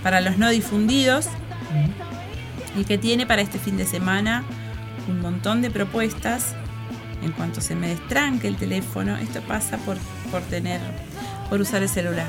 para 0.03 0.19
los 0.19 0.37
no 0.37 0.49
difundidos 0.49 1.27
y 2.77 2.83
que 2.83 2.97
tiene 2.97 3.25
para 3.25 3.41
este 3.41 3.57
fin 3.57 3.77
de 3.77 3.85
semana 3.85 4.43
un 5.07 5.21
montón 5.21 5.61
de 5.61 5.69
propuestas 5.71 6.53
en 7.23 7.31
cuanto 7.31 7.61
se 7.61 7.75
me 7.75 7.87
destranque 7.89 8.47
el 8.47 8.57
teléfono. 8.57 9.17
Esto 9.17 9.41
pasa 9.41 9.77
por, 9.77 9.97
por 10.31 10.41
tener, 10.43 10.79
por 11.49 11.61
usar 11.61 11.81
el 11.81 11.89
celular. 11.89 12.27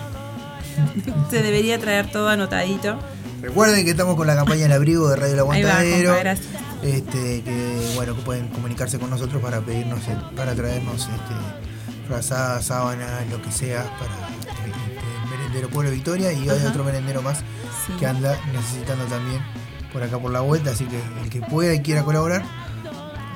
Se 1.31 1.43
debería 1.43 1.79
traer 1.79 2.11
todo 2.11 2.29
anotadito. 2.29 2.99
Recuerden 3.43 3.85
que 3.85 3.91
estamos 3.93 4.17
con 4.17 4.27
la 4.27 4.35
campaña 4.35 4.62
del 4.62 4.73
abrigo 4.73 5.09
de 5.09 5.17
Radio 5.17 5.33
El 5.33 5.39
va, 5.39 5.43
Aguantadero. 5.43 6.15
compa. 6.15 6.35
Este, 6.83 7.43
que 7.43 7.93
bueno, 7.97 8.15
que 8.15 8.23
pueden 8.23 8.49
comunicarse 8.49 8.99
con 8.99 9.11
nosotros 9.11 9.43
para 9.43 9.61
pedirnos, 9.61 10.07
el- 10.09 10.19
para 10.37 10.55
traernos 10.55 11.03
este, 11.03 11.35
frazadas, 12.07 12.67
sábanas, 12.67 13.11
lo 13.31 13.41
que 13.43 13.51
sea, 13.51 13.83
para 13.99 14.12
este, 14.39 14.71
el 14.71 15.31
merendero 15.31 15.69
Pueblo 15.69 15.91
Victoria 15.91 16.33
y 16.33 16.49
hay 16.49 16.59
Ajá. 16.59 16.69
otro 16.69 16.85
merendero 16.85 17.23
más 17.23 17.39
Sí. 17.87 17.93
que 17.99 18.07
anda 18.07 18.39
necesitando 18.53 19.05
también 19.07 19.41
por 19.93 20.03
acá 20.03 20.19
por 20.19 20.31
la 20.31 20.41
vuelta, 20.41 20.71
así 20.71 20.85
que 20.85 21.01
el 21.23 21.31
que 21.31 21.41
pueda 21.41 21.73
y 21.75 21.81
quiera 21.81 22.03
colaborar, 22.05 22.43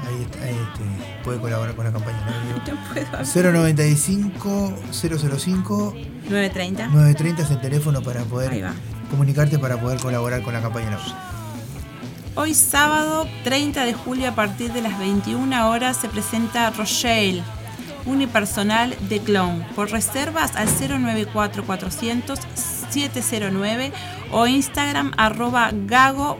ahí, 0.08 0.22
está, 0.22 0.42
ahí, 0.44 0.56
este, 0.72 0.84
puede 1.24 1.38
colaborar 1.40 1.74
con 1.74 1.84
la 1.84 1.92
campaña. 1.92 2.18
No 2.26 2.62
puedo. 2.92 3.16
abrigo. 3.16 3.52
095 3.52 4.78
005 4.92 5.94
9.30. 6.28 6.90
930 6.90 7.42
es 7.42 7.50
el 7.50 7.60
teléfono 7.60 8.02
para 8.02 8.22
poder 8.24 8.64
comunicarte 9.10 9.58
para 9.58 9.80
poder 9.80 9.98
colaborar 10.00 10.42
con 10.42 10.52
la 10.54 10.60
campaña. 10.60 10.98
Hoy 12.36 12.54
sábado 12.54 13.26
30 13.44 13.84
de 13.84 13.92
julio 13.92 14.28
a 14.28 14.34
partir 14.34 14.72
de 14.72 14.82
las 14.82 14.96
21 14.98 15.68
horas 15.68 15.96
se 15.96 16.08
presenta 16.08 16.70
Rochelle, 16.70 17.42
unipersonal 18.06 18.96
de 19.08 19.18
clown. 19.18 19.64
Por 19.74 19.90
reservas 19.90 20.54
al 20.54 20.68
094 20.68 21.64
400 21.64 22.38
709 22.90 23.92
o 24.32 24.46
Instagram 24.46 25.12
arroba 25.16 25.70
gago-clown. 25.72 26.36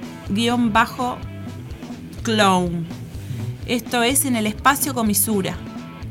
Esto 3.71 4.03
es 4.03 4.25
en 4.25 4.35
el 4.35 4.47
espacio 4.47 4.95
comisura. 4.95 5.55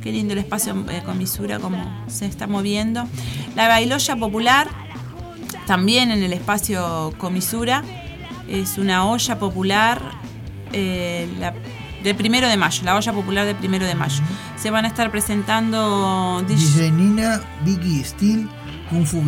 Qué 0.02 0.14
lindo 0.14 0.32
el 0.32 0.40
espacio 0.40 0.74
eh, 0.90 1.02
comisura 1.06 1.60
como 1.60 1.78
se 2.08 2.26
está 2.26 2.48
moviendo. 2.48 3.04
La 3.56 3.68
bailoya 3.68 4.16
popular 4.16 4.70
también 5.68 6.10
en 6.12 6.24
el 6.24 6.32
espacio 6.32 7.14
comisura. 7.18 7.84
Es 8.48 8.78
una 8.78 9.06
olla 9.10 9.38
popular 9.40 10.02
eh, 10.72 11.28
la- 11.38 11.54
del 12.02 12.16
primero 12.16 12.48
de 12.48 12.56
mayo, 12.56 12.82
la 12.86 12.96
olla 12.96 13.12
popular 13.12 13.46
del 13.46 13.58
primero 13.58 13.86
de 13.86 13.94
mayo. 13.94 14.24
Se 14.56 14.72
van 14.72 14.86
a 14.86 14.88
estar 14.88 15.12
presentando 15.12 16.42
DJ 16.48 16.66
DJ 16.66 16.92
Nina, 16.92 17.42
Vicky 17.66 18.02
Steel, 18.06 18.48
Kung 18.90 19.06
Fu 19.06 19.22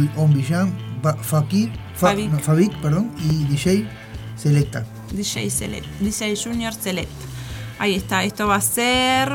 Ba- 1.01 1.17
Fakir, 1.21 1.69
Fa- 1.95 2.13
no, 2.13 2.39
Fabik, 2.39 2.71
perdón, 2.81 3.11
y 3.17 3.43
DJ 3.43 3.85
Selecta. 4.37 4.85
DJ 5.11 5.49
Select, 5.49 5.85
DJ 5.99 6.35
Junior 6.41 6.73
Select. 6.73 7.09
Ahí 7.81 7.95
está, 7.95 8.23
esto 8.23 8.45
va 8.45 8.57
a 8.57 8.61
ser 8.61 9.31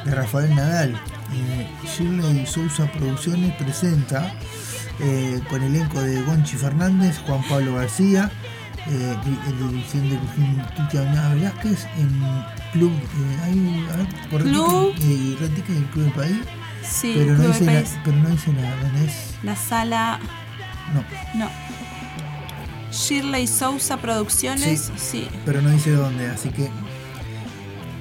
de 0.05 0.11
Rafael 0.11 0.53
Nadal. 0.57 1.01
Eh, 1.35 1.69
Shirley 1.87 2.47
Sousa 2.47 2.91
Producciones 2.91 3.55
presenta 3.55 4.35
eh, 4.99 5.41
con 5.49 5.63
elenco 5.63 6.03
de 6.03 6.21
Gonchi 6.23 6.57
Fernández, 6.57 7.21
Juan 7.25 7.45
Pablo 7.49 7.77
García, 7.77 8.33
eh, 8.87 9.16
dirección 9.70 10.11
de 10.11 10.18
Cristian 10.77 11.35
Velázquez 11.35 11.87
en 11.99 12.44
Club. 12.73 12.92
Eh, 12.92 13.38
hay, 13.44 13.87
a 13.92 13.97
ver, 13.97 14.07
por 14.31 14.42
Club. 14.42 14.94
Eh, 15.01 15.37
del 15.40 15.85
Club 15.87 16.05
del 16.05 16.12
País, 16.12 16.37
Sí, 16.83 17.14
pero, 17.16 17.33
no 17.33 17.44
Club 17.44 17.55
del 17.55 17.66
la, 17.66 17.73
País. 17.73 17.99
pero 18.05 18.16
no 18.18 18.29
dice 18.29 18.53
nada, 18.53 18.77
¿dónde 18.83 19.05
es? 19.07 19.35
La 19.42 19.57
sala. 19.57 20.18
No, 20.92 21.05
No. 21.38 21.51
Shirley 22.92 23.47
Sousa 23.49 23.97
Producciones. 23.97 24.92
Sí. 24.97 25.27
pero 25.44 25.61
no 25.62 25.70
dice 25.70 25.90
dónde, 25.92 26.29
así 26.31 26.51
que 26.51 26.70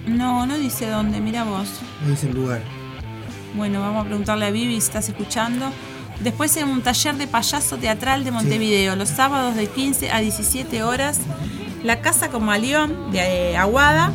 No, 0.06 0.46
no 0.46 0.58
dice 0.58 0.88
dónde, 0.88 1.20
mira 1.20 1.44
vos. 1.46 1.80
no 2.04 2.10
dice 2.12 2.28
el 2.30 2.36
lugar. 2.36 2.62
Bueno, 3.56 3.80
vamos 3.82 4.04
a 4.04 4.08
preguntarle 4.08 4.46
a 4.48 4.52
Vivi 4.52 4.74
si 4.74 4.88
estás 4.88 5.08
escuchando. 5.10 5.72
Después 6.20 6.56
en 6.58 6.68
un 6.70 6.82
taller 6.82 7.16
de 7.16 7.28
payaso 7.28 7.78
teatral 7.78 8.24
de 8.24 8.32
Montevideo, 8.32 8.96
los 8.96 9.10
sábados 9.10 9.56
de 9.56 9.68
15 9.68 10.12
a 10.12 10.20
17 10.20 10.84
horas, 10.84 11.20
la 11.84 12.00
Casa 12.02 12.30
Comaleón 12.30 13.12
de 13.12 13.52
eh, 13.52 13.58
Aguada, 13.58 14.14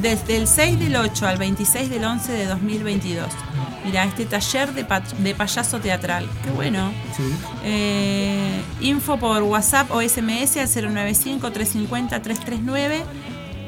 desde 0.00 0.36
el 0.38 0.46
6 0.46 0.78
del 0.78 0.96
8 0.96 1.26
al 1.26 1.36
26 1.36 1.90
del 1.90 2.04
11 2.04 2.32
de 2.32 2.46
2022. 2.46 3.26
Mira, 3.84 4.04
este 4.04 4.24
taller 4.24 4.72
de, 4.72 4.84
pa- 4.84 5.00
de 5.00 5.34
payaso 5.34 5.80
teatral. 5.80 6.26
Qué 6.44 6.50
bueno. 6.52 6.90
Sí. 7.16 7.24
Eh, 7.64 8.62
info 8.80 9.18
por 9.18 9.42
WhatsApp 9.42 9.90
o 9.90 10.00
SMS 10.00 10.56
al 10.56 10.68
095-350-339. 10.68 13.02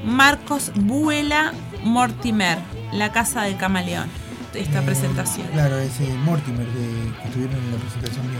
Marcos 0.05 0.71
Buela 0.75 1.53
Mortimer, 1.83 2.59
la 2.93 3.11
Casa 3.13 3.43
del 3.43 3.57
Camaleón. 3.57 4.09
Esta 4.55 4.83
presentación. 4.83 5.47
Claro, 5.49 5.79
es 5.79 6.01
eh, 6.01 6.15
Mortimer 6.25 6.67
de, 6.67 7.13
que 7.21 7.29
estuvieron 7.29 7.57
en 7.57 7.73
la 7.73 7.79
presentación 7.79 8.27
de. 8.29 8.39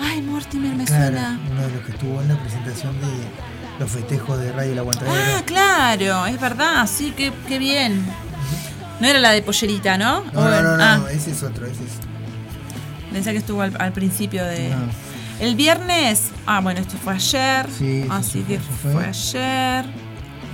Ay, 0.00 0.22
Mortimer 0.22 0.74
me 0.74 0.84
Claro, 0.84 1.04
suena. 1.06 1.40
uno 1.50 1.62
de 1.62 1.70
los 1.74 1.82
que 1.84 1.92
estuvo 1.92 2.20
en 2.22 2.28
la 2.28 2.40
presentación 2.40 3.00
de 3.00 3.06
los 3.78 3.90
festejos 3.90 4.40
de 4.40 4.52
Radio 4.52 4.72
El 4.72 4.78
Aguantadero. 4.78 5.14
Ah, 5.14 5.42
claro, 5.44 6.26
es 6.26 6.40
verdad, 6.40 6.88
sí, 6.92 7.12
qué, 7.16 7.32
qué 7.46 7.58
bien. 7.58 8.04
No 9.00 9.06
era 9.06 9.20
la 9.20 9.30
de 9.30 9.42
pollerita, 9.42 9.96
¿no? 9.98 10.24
no, 10.32 10.50
no, 10.50 10.62
no, 10.62 10.76
no, 10.76 10.82
Ah, 10.84 11.00
ese 11.12 11.30
es 11.30 11.42
otro, 11.44 11.66
ese 11.66 11.84
es. 11.84 11.90
pensé 13.12 13.30
que 13.32 13.38
estuvo 13.38 13.62
al, 13.62 13.74
al 13.80 13.92
principio 13.92 14.44
de. 14.44 14.70
No. 14.70 14.76
El 15.40 15.54
viernes, 15.54 16.30
ah, 16.46 16.60
bueno, 16.60 16.80
esto 16.80 16.96
fue 16.96 17.14
ayer, 17.14 17.66
Sí, 17.78 18.04
así 18.10 18.40
sí 18.40 18.42
que 18.42 18.58
fue, 18.58 18.76
fue, 18.82 18.92
fue. 18.94 19.04
ayer. 19.06 19.84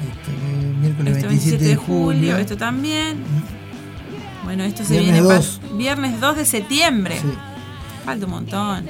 Este, 0.04 0.76
miércoles 0.80 1.16
Esto 1.16 1.28
27 1.28 1.64
de 1.64 1.76
julio. 1.76 2.36
esto 2.36 2.56
también. 2.58 3.22
Bueno, 4.44 4.64
esto 4.64 4.84
se 4.84 4.98
Viernes 4.98 5.12
viene 5.12 5.26
pa- 5.28 5.34
2. 5.36 5.60
viernes 5.76 6.20
2 6.20 6.36
de 6.36 6.44
septiembre. 6.44 7.18
Sí. 7.20 7.32
Falta 8.04 8.26
un 8.26 8.32
montón. 8.32 8.86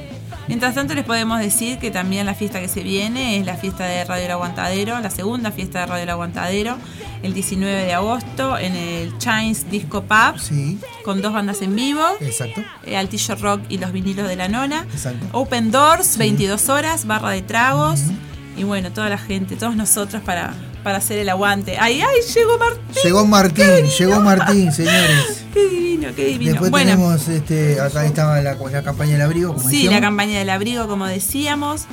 Mientras 0.48 0.74
tanto 0.74 0.92
les 0.94 1.04
podemos 1.04 1.38
decir 1.38 1.78
que 1.78 1.90
también 1.90 2.26
la 2.26 2.34
fiesta 2.34 2.60
que 2.60 2.68
se 2.68 2.82
viene 2.82 3.38
es 3.38 3.46
la 3.46 3.56
fiesta 3.56 3.84
de 3.84 4.04
Radio 4.04 4.26
El 4.26 4.30
Aguantadero, 4.32 5.00
la 5.00 5.08
segunda 5.08 5.50
fiesta 5.52 5.80
de 5.80 5.86
Radio 5.86 6.02
El 6.02 6.10
Aguantadero, 6.10 6.76
el 7.22 7.32
19 7.32 7.84
de 7.86 7.94
agosto 7.94 8.58
en 8.58 8.74
el 8.74 9.16
Chines 9.16 9.70
Disco 9.70 10.02
Pub, 10.02 10.38
Sí, 10.38 10.78
con 11.02 11.22
dos 11.22 11.32
bandas 11.32 11.62
en 11.62 11.74
vivo, 11.74 12.02
exacto. 12.20 12.60
eh, 12.84 12.96
Altillo 12.98 13.36
Rock 13.36 13.62
y 13.70 13.78
los 13.78 13.92
vinilos 13.92 14.28
de 14.28 14.36
la 14.36 14.48
nona. 14.48 14.84
Exacto. 14.92 15.24
Open 15.32 15.70
Doors, 15.70 16.18
22 16.18 16.68
horas, 16.68 17.06
barra 17.06 17.30
de 17.30 17.40
tragos. 17.40 18.00
Y 18.58 18.64
bueno, 18.64 18.90
toda 18.92 19.08
la 19.08 19.18
gente, 19.18 19.56
todos 19.56 19.76
nosotros 19.76 20.20
para, 20.22 20.52
para 20.84 20.98
hacer 20.98 21.18
el 21.18 21.28
aguante. 21.28 21.76
¡Ay, 21.80 22.00
ay! 22.00 22.20
Llegó 22.32 22.58
Martín. 22.58 23.02
Llegó 23.02 23.24
Martín, 23.26 23.86
llegó 23.98 24.20
Martín, 24.20 24.72
señores. 24.72 25.44
¡Qué 25.54 25.68
divino, 25.68 26.08
qué 26.14 26.26
divino! 26.26 26.52
Después 26.52 26.70
bueno, 26.70 26.90
tenemos, 26.92 27.28
este, 27.28 27.80
acá 27.80 28.04
estaba 28.04 28.40
la, 28.40 28.54
la 28.54 28.82
campaña 28.82 29.12
del 29.12 29.22
abrigo, 29.22 29.54
como 29.54 29.68
sí, 29.68 29.76
decíamos. 29.76 29.94
la 29.94 30.06
campaña 30.06 30.38
del 30.38 30.50
abrigo, 30.50 30.86
como 30.86 31.06
decíamos. 31.06 31.86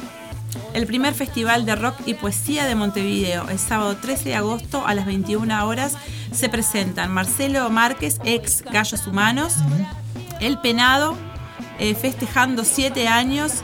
El 0.73 0.85
primer 0.85 1.13
festival 1.13 1.65
de 1.65 1.75
rock 1.75 1.95
y 2.05 2.13
poesía 2.13 2.65
de 2.65 2.75
Montevideo, 2.75 3.47
el 3.49 3.57
sábado 3.57 3.95
13 3.95 4.29
de 4.29 4.35
agosto 4.35 4.85
a 4.85 4.93
las 4.93 5.05
21 5.05 5.65
horas, 5.65 5.93
se 6.33 6.49
presentan 6.49 7.11
Marcelo 7.11 7.69
Márquez, 7.69 8.19
ex 8.25 8.61
Gallos 8.63 9.07
Humanos, 9.07 9.55
El 10.41 10.59
Penado, 10.59 11.17
eh, 11.79 11.95
festejando 11.95 12.63
7 12.65 13.07
años. 13.07 13.63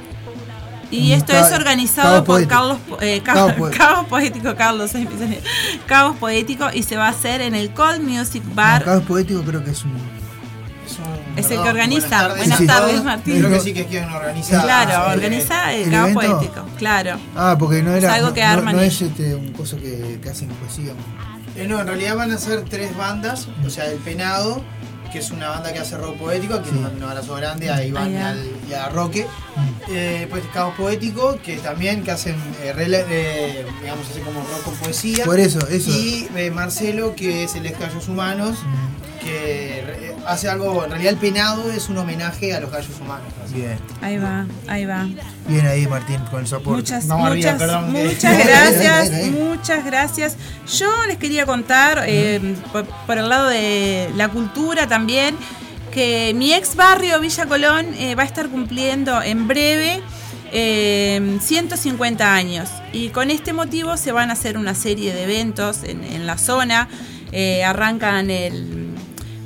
Y 0.89 1.12
esto 1.12 1.34
ca- 1.34 1.47
es 1.47 1.54
organizado 1.54 2.23
por. 2.23 2.47
Carlos 2.47 2.78
Po- 2.88 2.97
eh, 3.02 3.21
Ca- 3.23 3.34
Caos 3.78 4.06
Poético. 4.08 4.56
Carlos, 4.56 4.93
leer. 4.93 5.41
Caos 5.86 6.15
Poético 6.17 6.67
y 6.73 6.84
se 6.84 6.95
va 6.95 7.08
a 7.08 7.10
hacer 7.10 7.41
en 7.41 7.56
el 7.56 7.71
Cold 7.71 8.02
Music 8.02 8.43
Bar. 8.54 8.82
No, 8.82 8.86
Caos 8.86 9.04
Poético 9.04 9.41
creo 9.41 9.63
que 9.63 9.71
es 9.71 9.84
un, 9.84 9.91
es 10.86 10.97
un 11.00 11.38
Es 11.38 11.52
el 11.52 11.62
que 11.62 11.69
organiza. 11.69 12.08
buenas 12.08 12.10
tardes 12.10 12.38
Buenas 12.58 12.65
tardes. 12.78 13.04
Martín. 13.04 13.38
Creo 13.39 13.50
que 13.50 13.60
sí 13.60 13.73
que 13.73 13.82
es 13.82 13.88
quien 13.88 14.06
organiza. 14.10 14.62
Claro, 14.62 14.91
eh, 15.12 15.13
organiza 15.15 15.73
el 15.73 15.84
¿el 15.84 15.91
cabo 15.91 16.08
evento? 16.21 16.38
poético. 16.38 16.65
Claro. 16.78 17.17
Ah, 17.36 17.56
porque 17.60 17.84
no 17.84 17.91
era. 17.93 18.08
Es 18.08 18.13
algo 18.15 18.28
no- 18.30 18.34
que 18.34 18.41
no, 18.43 18.47
arman 18.47 18.76
no 18.76 18.82
es 18.82 19.02
este, 19.02 19.36
un 19.36 19.52
coso 19.52 19.76
que, 19.78 20.19
que 20.23 20.30
hacen 20.30 20.47
poesía. 20.50 20.93
eh, 21.58 21.67
no, 21.67 21.82
en 21.82 21.88
realidad 21.88 22.15
van 22.15 22.32
a 22.32 22.38
ser 22.38 22.62
tres 22.63 22.95
bandas. 22.95 23.47
O 23.65 23.69
sea, 23.69 23.86
El 23.88 23.97
Penado, 23.97 24.63
que 25.12 25.20
es 25.20 25.32
una 25.32 25.50
banda 25.50 25.72
que 25.74 25.80
hace 25.80 25.98
rock 25.98 26.17
poético, 26.17 26.62
que 26.62 26.70
Sí. 26.70 26.76
es 26.76 26.98
un 26.98 27.04
abrazo 27.04 27.36
grande 27.36 27.70
a 27.70 27.84
Iván 27.84 28.12
y, 28.13 28.17
al- 28.17 28.52
y 28.70 28.74
a 28.74 28.89
Roque. 28.89 29.26
Eh, 29.89 30.28
pues 30.30 30.43
Caos 30.54 30.74
Poético, 30.76 31.38
que 31.41 31.58
también 31.58 32.04
que 32.04 32.12
hacen, 32.12 32.36
eh, 32.62 32.74
rela- 32.76 33.06
eh, 33.10 33.65
digamos, 33.82 34.06
así 34.10 34.20
como 34.20 34.41
rock 34.41 34.63
con 34.63 34.76
poesía. 34.76 35.24
Por 35.26 35.39
eso, 35.39 35.65
eso. 35.67 35.89
Y 35.91 36.28
eh, 36.36 36.52
Marcelo, 36.52 37.15
que 37.15 37.43
es 37.46 37.56
el 37.56 37.63
de 37.63 37.70
Gallos 37.72 38.08
Humanos, 38.10 38.58
Mm, 38.63 39.07
que 39.28 40.16
hace 40.26 40.50
algo, 40.50 40.84
en 40.84 40.92
realidad 40.92 41.13
el 41.13 41.20
penado 41.20 41.72
es 41.72 41.90
un 41.90 41.98
homenaje 41.98 42.54
a 42.54 42.60
los 42.60 42.72
gallos 42.72 43.00
humanos. 43.00 43.28
Bien. 43.54 43.78
Ahí 44.02 44.18
va, 44.18 44.46
ahí 44.68 44.86
va. 44.86 45.08
Bien 45.48 45.66
ahí, 45.66 45.88
Martín, 45.88 46.20
con 46.30 46.42
el 46.42 46.48
soporte. 46.48 46.82
Muchas, 46.82 47.10
arriba, 47.10 47.30
muchas, 47.30 47.58
perdón. 47.58 47.92
muchas 47.92 48.38
gracias, 48.46 49.28
muchas 49.32 49.86
gracias. 49.86 50.38
Yo 50.78 50.90
les 51.08 51.18
quería 51.18 51.46
contar, 51.46 52.04
eh, 52.06 52.56
por, 52.72 52.86
por 52.86 53.18
el 53.18 53.30
lado 53.30 53.48
de 53.50 54.10
la 54.16 54.30
cultura 54.30 54.88
también, 54.88 55.36
que 55.92 56.34
mi 56.36 56.54
ex 56.54 56.76
barrio 56.76 57.20
Villa 57.20 57.46
Colón 57.46 57.88
eh, 57.98 58.16
va 58.16 58.24
a 58.24 58.26
estar 58.26 58.50
cumpliendo 58.50 59.22
en 59.22 59.48
breve 59.48 60.02
eh, 60.52 61.38
150 61.42 62.34
años. 62.34 62.70
Y 62.94 63.10
con 63.10 63.32
este 63.32 63.54
motivo 63.54 63.98
se 63.98 64.12
van 64.12 64.30
a 64.30 64.34
hacer 64.34 64.58
una 64.58 64.76
serie 64.76 65.13
de 65.13 65.24
eventos 65.24 65.84
en, 65.84 66.04
en 66.04 66.26
la 66.28 66.38
zona. 66.38 66.88
Eh, 67.32 67.63
arrancan 67.63 68.30
el, 68.30 68.87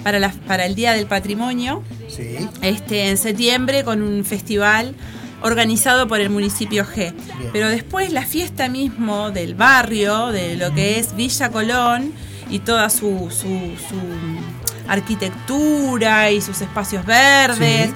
para, 0.04 0.20
la- 0.20 0.34
para 0.48 0.66
el 0.66 0.76
Día 0.76 0.94
del 0.94 1.06
Patrimonio 1.08 1.84
Sí. 2.08 2.38
este, 2.62 3.10
en 3.10 3.18
septiembre 3.18 3.84
con 3.84 4.02
un 4.02 4.26
festival 4.26 4.96
organizado 5.44 6.08
por 6.08 6.20
el 6.20 6.30
municipio 6.30 6.86
G. 6.86 6.96
Bien. 7.14 7.50
Pero 7.54 7.70
después 7.70 8.12
la 8.12 8.26
fiesta 8.26 8.68
mismo 8.70 9.32
del 9.32 9.56
barrio, 9.56 10.28
de 10.28 10.56
lo 10.56 10.74
que 10.74 11.00
es 11.00 11.16
Villa 11.16 11.50
Colón 11.50 12.14
y 12.50 12.60
toda 12.60 12.90
su, 12.90 13.30
su- 13.32 13.76
su 13.90 13.96
arquitectura 14.88 16.32
y 16.32 16.42
sus 16.42 16.62
espacios 16.62 17.06
verdes, 17.06 17.88
Sí. 17.90 17.94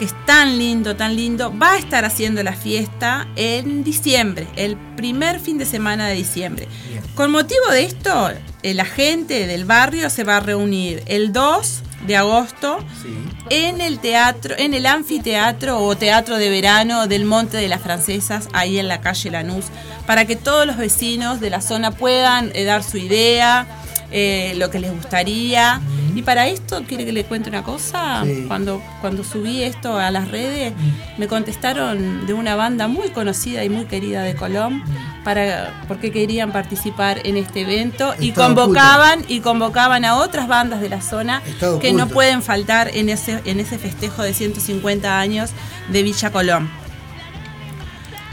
Que 0.00 0.06
es 0.06 0.14
tan 0.24 0.56
lindo, 0.56 0.96
tan 0.96 1.14
lindo, 1.14 1.52
va 1.56 1.74
a 1.74 1.76
estar 1.76 2.06
haciendo 2.06 2.42
la 2.42 2.54
fiesta 2.54 3.28
en 3.36 3.84
diciembre, 3.84 4.46
el 4.56 4.78
primer 4.96 5.40
fin 5.40 5.58
de 5.58 5.66
semana 5.66 6.08
de 6.08 6.14
diciembre. 6.14 6.68
Bien. 6.88 7.02
Con 7.14 7.30
motivo 7.30 7.66
de 7.70 7.84
esto, 7.84 8.30
eh, 8.62 8.72
la 8.72 8.86
gente 8.86 9.46
del 9.46 9.66
barrio 9.66 10.08
se 10.08 10.24
va 10.24 10.38
a 10.38 10.40
reunir 10.40 11.02
el 11.04 11.34
2 11.34 11.82
de 12.06 12.16
agosto 12.16 12.78
Sí. 13.02 13.14
en 13.50 13.82
el 13.82 13.98
teatro, 13.98 14.54
en 14.56 14.72
el 14.72 14.86
anfiteatro 14.86 15.78
o 15.84 15.94
teatro 15.98 16.38
de 16.38 16.48
verano 16.48 17.06
del 17.06 17.26
Monte 17.26 17.58
de 17.58 17.68
las 17.68 17.82
Francesas, 17.82 18.48
ahí 18.54 18.78
en 18.78 18.88
la 18.88 19.02
calle 19.02 19.30
Lanús, 19.30 19.66
para 20.06 20.24
que 20.24 20.34
todos 20.34 20.66
los 20.66 20.78
vecinos 20.78 21.40
de 21.40 21.50
la 21.50 21.60
zona 21.60 21.90
puedan 21.90 22.52
eh, 22.54 22.64
dar 22.64 22.82
su 22.82 22.96
idea, 22.96 23.66
eh, 24.12 24.54
lo 24.56 24.70
que 24.70 24.80
les 24.80 24.92
gustaría. 24.92 25.78
Y 26.14 26.22
para 26.22 26.48
esto, 26.48 26.82
¿quiere 26.86 27.04
que 27.04 27.12
le 27.12 27.24
cuente 27.24 27.48
una 27.48 27.62
cosa? 27.62 28.22
Sí. 28.24 28.44
Cuando, 28.48 28.82
cuando 29.00 29.24
subí 29.24 29.62
esto 29.62 29.98
a 29.98 30.10
las 30.10 30.28
redes, 30.28 30.72
me 31.18 31.26
contestaron 31.28 32.26
de 32.26 32.32
una 32.34 32.56
banda 32.56 32.88
muy 32.88 33.08
conocida 33.10 33.64
y 33.64 33.68
muy 33.68 33.84
querida 33.86 34.22
de 34.22 34.34
Colón, 34.34 34.82
para, 35.24 35.82
porque 35.88 36.10
querían 36.12 36.52
participar 36.52 37.20
en 37.24 37.36
este 37.36 37.62
evento 37.62 38.14
y 38.18 38.32
convocaban 38.32 39.24
y 39.28 39.40
convocaban 39.40 40.04
a 40.04 40.16
otras 40.16 40.48
bandas 40.48 40.80
de 40.80 40.88
la 40.88 41.00
zona 41.02 41.42
Estado 41.46 41.78
que 41.78 41.92
no 41.92 42.08
pueden 42.08 42.42
faltar 42.42 42.90
en 42.94 43.08
ese, 43.08 43.40
en 43.44 43.60
ese 43.60 43.78
festejo 43.78 44.22
de 44.22 44.32
150 44.34 45.18
años 45.20 45.50
de 45.90 46.02
Villa 46.02 46.30
Colón. 46.30 46.70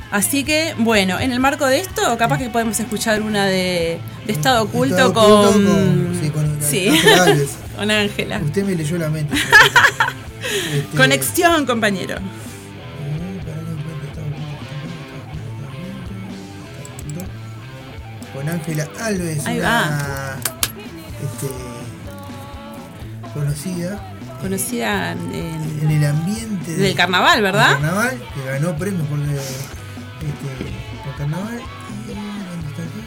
Así 0.10 0.46
que, 0.46 0.74
bueno, 0.78 1.20
en 1.20 1.34
el 1.34 1.40
marco 1.42 1.66
de 1.66 1.80
esto, 1.82 2.18
capaz 2.18 2.38
que 2.38 2.50
podemos 2.50 2.80
escuchar 2.80 3.22
una 3.22 3.46
de, 3.46 4.00
de 4.26 4.32
Estado 4.32 4.64
Oculto 4.64 4.96
Estado 5.08 5.14
con. 5.14 5.24
Oculto 5.32 5.52
con- 5.70 6.18
sí, 6.22 6.30
con 6.30 6.58
Sí. 6.62 6.90
Con 7.78 7.92
Ángela. 7.92 8.40
Usted 8.44 8.66
me 8.66 8.76
leyó 8.76 8.98
la 8.98 9.10
mente. 9.10 9.36
Este, 10.74 10.98
Conexión, 10.98 11.66
compañero. 11.66 12.16
eh. 12.16 12.22
Con 18.34 18.50
Ángela 18.50 18.88
Alves, 19.02 19.46
Ahí 19.46 19.60
una 19.60 20.38
este, 21.24 21.48
conocida 23.34 24.14
Conocida 24.42 25.12
en- 25.14 25.80
en 25.82 25.92
el 25.92 26.06
ambiente 26.06 26.76
del 26.76 26.96
carnaval, 26.96 27.42
¿verdad? 27.42 27.70
del 27.70 27.78
carnaval, 27.82 28.22
que 28.36 28.44
ganó 28.52 28.78
premios 28.78 29.08
por, 29.08 29.18
el- 29.20 29.30
este, 29.32 29.48
por 31.04 31.16
carnaval 31.18 31.56
y 31.56 31.58
¿dónde 32.14 32.68
está 32.70 32.84
aquí? 32.84 33.02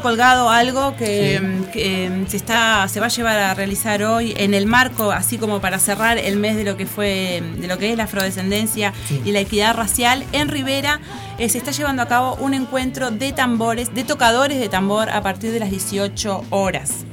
Colgado 0.05 0.51
algo 0.51 0.95
que, 0.97 1.41
que, 1.73 2.11
mm, 2.11 2.27
se 2.27 2.37
está, 2.37 2.87
se 2.89 3.01
va 3.01 3.07
a 3.07 3.09
llevar 3.09 3.39
a 3.39 3.55
realizar 3.55 4.03
hoy 4.03 4.35
en 4.37 4.53
el 4.53 4.67
marco, 4.67 5.11
así 5.11 5.39
como 5.39 5.63
para 5.63 5.79
cerrar 5.79 6.19
el 6.19 6.37
mes 6.37 6.57
de 6.57 6.65
lo 6.65 6.77
que 6.77 6.85
fue, 6.85 7.43
de 7.57 7.67
lo 7.67 7.79
que 7.79 7.91
es 7.91 7.97
la 7.97 8.05
afrodescendencia 8.05 8.93
y 9.25 9.33
la 9.33 9.41
equidad 9.41 9.75
racial. 9.75 10.27
En 10.33 10.51
Rivera 10.51 11.01
eh, 11.39 11.49
se 11.49 11.57
está 11.57 11.71
llevando 11.71 12.03
a 12.03 12.07
cabo 12.07 12.35
un 12.35 12.53
encuentro 12.53 13.11
de 13.11 13.33
tambores, 13.33 13.95
de 13.95 14.05
tocadores 14.05 14.61
de 14.61 14.69
tambor 14.69 15.09
a 15.09 15.23
partir 15.23 15.53
de 15.53 15.61
las 15.61 15.71
18 15.71 16.45
horas. 16.51 17.07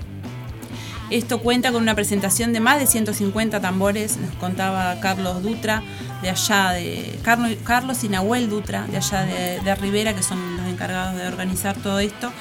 Esto 1.10 1.40
cuenta 1.40 1.72
con 1.72 1.82
una 1.82 1.96
presentación 1.96 2.52
de 2.52 2.60
más 2.60 2.78
de 2.78 2.88
150 2.88 3.62
tambores, 3.62 4.18
nos 4.18 4.36
contaba 4.36 5.00
Carlos 5.00 5.42
Dutra, 5.44 5.82
de 6.22 6.30
allá 6.30 6.72
de. 6.72 7.20
Carlos, 7.24 7.52
Carlos 7.64 8.04
y 8.04 8.10
Nahuel 8.10 8.50
Dutra, 8.50 8.86
de 8.88 8.98
allá 8.98 9.24
de, 9.24 9.62
de 9.62 9.76
Rivera, 9.76 10.14
que 10.14 10.24
son 10.24 10.58
los 10.58 10.66
encargados 10.68 11.16
de 11.16 11.28
organizar 11.28 11.78
todo 11.78 12.00
esto. 12.00 12.32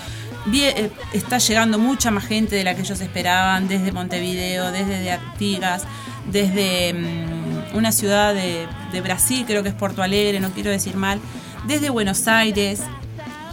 Eh, 0.52 0.90
está 1.12 1.38
llegando 1.38 1.78
mucha 1.78 2.10
más 2.10 2.24
gente 2.24 2.56
de 2.56 2.64
la 2.64 2.74
que 2.74 2.80
ellos 2.82 3.00
esperaban, 3.00 3.68
desde 3.68 3.92
Montevideo, 3.92 4.72
desde 4.72 4.98
de 5.00 5.12
Artigas, 5.12 5.84
desde 6.30 6.94
mm, 6.94 7.76
una 7.76 7.92
ciudad 7.92 8.32
de, 8.34 8.66
de 8.92 9.00
Brasil, 9.02 9.44
creo 9.46 9.62
que 9.62 9.68
es 9.68 9.74
Porto 9.74 10.02
Alegre, 10.02 10.40
no 10.40 10.50
quiero 10.50 10.70
decir 10.70 10.96
mal, 10.96 11.20
desde 11.66 11.90
Buenos 11.90 12.26
Aires, 12.26 12.80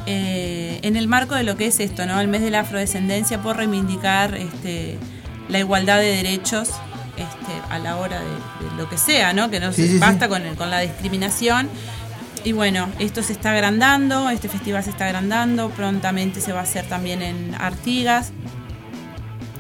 eh, 0.06 0.80
en 0.84 0.96
el 0.96 1.08
marco 1.08 1.36
de 1.36 1.44
lo 1.44 1.58
que 1.58 1.68
es 1.68 1.80
esto, 1.80 2.06
¿no? 2.06 2.20
El 2.22 2.28
mes 2.30 2.42
de 2.42 2.50
la 2.52 2.62
afrodescendencia 2.62 3.42
por 3.42 3.58
reivindicar 3.58 4.36
este, 4.36 4.98
la 5.50 5.60
igualdad 5.60 5.98
de 6.00 6.16
derechos 6.16 6.70
este, 7.18 7.52
a 7.70 7.80
la 7.80 7.98
hora 7.98 8.20
de, 8.22 8.26
de 8.70 8.76
lo 8.78 8.88
que 8.90 8.98
sea, 8.98 9.34
¿no? 9.34 9.50
Que 9.50 9.60
no 9.60 9.72
Sí, 9.74 9.82
se 9.82 9.88
sí, 9.88 9.94
sí. 9.96 10.00
basta 10.00 10.30
con, 10.30 10.46
el- 10.46 10.56
con 10.56 10.70
la 10.70 10.80
discriminación. 10.80 11.70
Y 12.44 12.54
bueno, 12.54 12.88
esto 13.00 13.24
se 13.24 13.34
está 13.34 13.52
agrandando, 13.52 14.30
este 14.30 14.48
festival 14.48 14.84
se 14.84 14.92
está 14.92 15.06
agrandando, 15.06 15.70
prontamente 15.72 16.40
se 16.40 16.54
va 16.54 16.62
a 16.62 16.64
hacer 16.64 16.86
también 16.88 17.22
en 17.22 17.56
Artigas. 17.56 18.32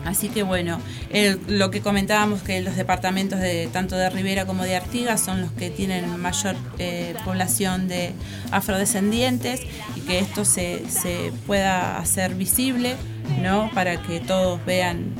Así 0.05 0.29
que 0.29 0.41
bueno, 0.43 0.79
el- 1.09 1.37
lo 1.49 1.69
que 1.69 1.81
comentábamos 1.81 2.41
que 2.41 2.61
los 2.61 2.77
departamentos 2.77 3.41
de 3.41 3.67
tanto 3.73 3.97
de 3.97 4.09
Rivera 4.09 4.45
como 4.45 4.63
de 4.63 4.77
Artigas 4.77 5.19
son 5.19 5.41
los 5.41 5.51
que 5.51 5.69
tienen 5.69 6.17
mayor 6.21 6.55
eh, 6.79 7.13
población 7.25 7.89
de 7.89 8.13
afrodescendientes 8.51 9.61
y 9.97 10.01
que 10.01 10.19
esto 10.19 10.45
se, 10.45 10.89
se 10.89 11.33
pueda 11.45 11.97
hacer 11.97 12.35
visible, 12.35 12.95
¿no? 13.41 13.69
Para 13.73 14.01
que 14.01 14.21
todos 14.21 14.65
vean 14.65 15.13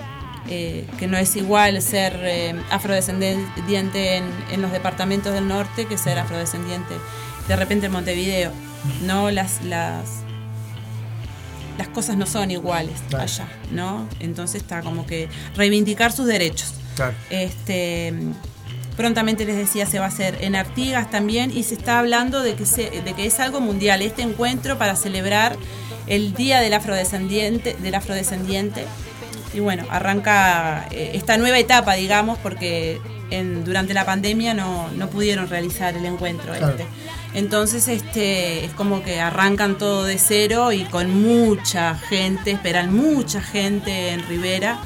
eh, 0.50 0.86
que 0.98 1.08
no 1.08 1.18
es 1.18 1.36
igual 1.36 1.82
ser 1.82 2.18
eh, 2.24 2.56
afrodescendiente 2.72 4.16
en, 4.16 4.24
en 4.52 4.62
los 4.62 4.72
departamentos 4.72 5.34
del 5.34 5.50
norte 5.50 5.86
que 5.88 5.98
ser 5.98 6.18
afrodescendiente 6.18 6.96
de 7.48 7.56
repente 7.56 7.86
en 7.88 7.92
Montevideo. 7.92 8.52
No 9.04 9.32
las, 9.32 9.64
las 9.64 10.04
las 11.78 11.88
cosas 11.90 12.18
no 12.18 12.26
son 12.26 12.50
iguales 12.50 12.96
Claro. 13.10 13.24
allá, 13.24 13.48
¿no? 13.72 14.08
Entonces 14.20 14.62
está 14.62 14.82
como 14.82 15.06
que 15.06 15.30
reivindicar 15.56 16.12
sus 16.12 16.26
derechos. 16.26 16.74
Claro. 16.96 17.14
Este, 17.30 18.14
prontamente 18.96 19.46
les 19.46 19.58
decía, 19.58 19.86
se 19.86 20.00
va 20.00 20.06
a 20.06 20.08
hacer 20.08 20.40
en 20.42 20.56
Artigas 20.56 21.12
también 21.12 21.56
y 21.56 21.62
se 21.64 21.76
está 21.76 22.00
hablando 22.00 22.42
de 22.42 22.56
que, 22.56 22.66
se- 22.66 22.90
de 22.90 23.14
que 23.14 23.28
es 23.28 23.40
algo 23.40 23.60
mundial 23.62 24.02
este 24.02 24.24
encuentro 24.24 24.80
para 24.80 24.96
celebrar 24.96 25.56
el 26.08 26.34
Día 26.34 26.62
del 26.62 26.74
Afrodescendiente. 26.74 27.76
Del 27.80 27.94
afrodescendiente. 27.94 28.86
Y 29.54 29.60
bueno, 29.60 29.86
arranca 29.92 30.88
eh, 30.90 31.12
esta 31.14 31.38
nueva 31.38 31.60
etapa, 31.60 31.94
digamos, 31.94 32.40
porque 32.40 33.00
en- 33.30 33.64
durante 33.66 33.94
la 33.94 34.04
pandemia 34.04 34.56
no, 34.56 34.90
no 34.96 35.10
pudieron 35.12 35.48
realizar 35.48 35.96
el 35.96 36.06
encuentro 36.08 36.54
Claro. 36.54 36.70
este. 36.70 36.86
Entonces 37.38 37.88
este 37.88 38.66
es 38.66 38.72
como 38.74 39.04
que 39.04 39.22
arrancan 39.22 39.78
todo 39.78 40.06
de 40.06 40.18
cero 40.18 40.72
y 40.72 40.86
con 40.86 41.12
mucha 41.22 41.94
gente, 41.94 42.50
esperan 42.50 42.92
mucha 42.92 43.42
gente 43.44 44.10
en 44.10 44.28
Rivera. 44.28 44.80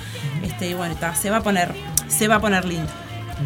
Este, 0.43 0.67
y 0.69 0.73
bueno, 0.73 0.95
ta, 0.95 1.15
se 1.15 1.29
va 1.29 1.37
a 1.37 1.43
poner, 1.43 1.73
se 2.09 2.27
va 2.27 2.35
a 2.35 2.39
poner 2.41 2.65
lindo. 2.65 2.91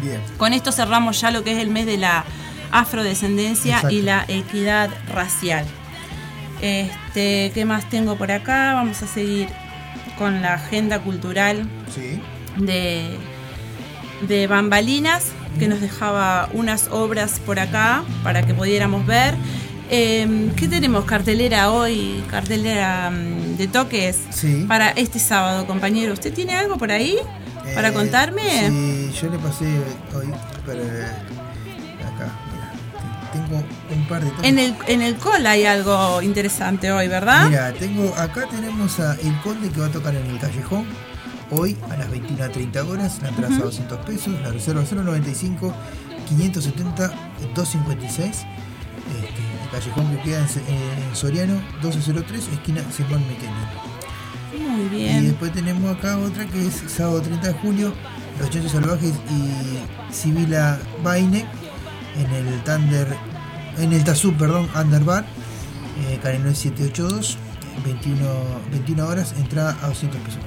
Bien. 0.02 0.20
Con 0.38 0.52
esto 0.52 0.72
cerramos 0.72 1.20
ya 1.20 1.30
lo 1.30 1.44
que 1.44 1.52
es 1.52 1.58
el 1.58 1.68
mes 1.70 1.86
de 1.86 1.98
la 1.98 2.24
afrodescendencia 2.72 3.76
Exacto. 3.76 3.94
y 3.94 4.02
la 4.02 4.24
equidad 4.26 4.90
racial. 5.14 5.64
Este, 6.60 7.52
¿qué 7.54 7.64
más 7.64 7.88
tengo 7.88 8.16
por 8.16 8.32
acá? 8.32 8.74
Vamos 8.74 9.02
a 9.02 9.06
seguir 9.06 9.48
con 10.18 10.42
la 10.42 10.54
agenda 10.54 10.98
cultural 11.00 11.68
Sí. 11.94 12.20
de, 12.56 13.16
de 14.22 14.46
Bambalinas, 14.48 15.30
que 15.56 15.68
nos 15.68 15.80
dejaba 15.80 16.48
unas 16.52 16.88
obras 16.90 17.40
por 17.44 17.58
acá 17.58 18.02
para 18.22 18.44
que 18.46 18.54
pudiéramos 18.54 19.06
ver. 19.06 19.34
Eh, 19.90 20.50
¿Qué 20.56 20.66
tenemos? 20.66 21.04
Cartelera 21.04 21.70
hoy, 21.70 22.24
cartelera 22.30 23.10
mm, 23.10 23.56
de 23.56 23.68
toques 23.68 24.18
Sí. 24.30 24.64
para 24.66 24.90
este 24.90 25.18
sábado, 25.18 25.66
compañero. 25.66 26.12
¿Usted 26.12 26.32
tiene 26.34 26.54
algo 26.54 26.76
por 26.76 26.90
ahí 26.90 27.16
para 27.74 27.88
Eh, 27.90 27.92
contarme? 27.92 28.42
Sí, 28.68 29.12
yo 29.20 29.30
le 29.30 29.38
pasé 29.38 29.64
hoy 30.14 30.26
para 30.66 30.80
acá. 32.08 32.32
Mira, 32.52 32.72
tengo 33.32 33.62
un 33.94 34.08
par 34.08 34.24
de 34.24 34.30
toques. 34.30 34.44
En 34.44 34.58
el, 34.58 34.74
en 34.88 35.02
el 35.02 35.14
col 35.16 35.46
hay 35.46 35.66
algo 35.66 36.20
interesante 36.20 36.90
hoy, 36.90 37.06
¿verdad? 37.06 37.48
Mira, 37.48 37.72
tengo, 37.72 38.12
acá 38.16 38.46
tenemos 38.50 38.98
a 38.98 39.14
El 39.14 39.40
Conde 39.42 39.70
que 39.70 39.80
va 39.80 39.86
a 39.86 39.90
tocar 39.90 40.14
en 40.16 40.26
el 40.26 40.38
Callejón. 40.40 40.84
Hoy 41.50 41.76
a 41.90 41.96
las 41.96 42.08
21.30 42.10 42.88
horas, 42.88 43.22
la 43.22 43.28
entrada 43.28 43.54
es 43.54 43.60
a 43.60 43.64
200 43.64 43.98
pesos, 44.06 44.34
la 44.42 44.50
reserva 44.50 44.82
095 44.82 45.72
570 46.28 47.08
256. 47.54 48.26
Este, 48.26 48.44
el 49.62 49.70
Callejón 49.70 50.16
que 50.16 50.22
queda 50.22 50.38
en, 50.40 50.46
en 51.08 51.16
Soriano 51.16 51.54
1203, 51.82 52.48
esquina 52.52 52.80
Simón 52.90 53.22
Mequeño. 53.28 53.52
Muy 54.68 54.86
Y 54.86 54.88
bien. 54.88 55.24
después 55.28 55.52
tenemos 55.52 55.96
acá 55.96 56.18
otra 56.18 56.46
que 56.46 56.66
es 56.66 56.82
sábado 56.88 57.20
30 57.22 57.46
de 57.48 57.54
julio, 57.54 57.92
Los 58.40 58.50
Chanchos 58.50 58.72
Salvajes 58.72 59.12
y 59.30 60.12
Sibila 60.12 60.78
Baine 61.04 61.46
en 62.16 62.30
el 62.32 62.64
Thunder, 62.64 63.06
en 63.78 63.92
el 63.92 64.02
Tazú, 64.02 64.32
perdón, 64.34 64.68
Underbar, 64.74 65.24
eh, 66.08 66.18
Canelo 66.22 66.52
782, 66.54 67.38
21, 67.84 68.18
21 68.72 69.06
horas, 69.06 69.34
entrada 69.38 69.76
a 69.82 69.88
200 69.88 70.20
pesos. 70.22 70.40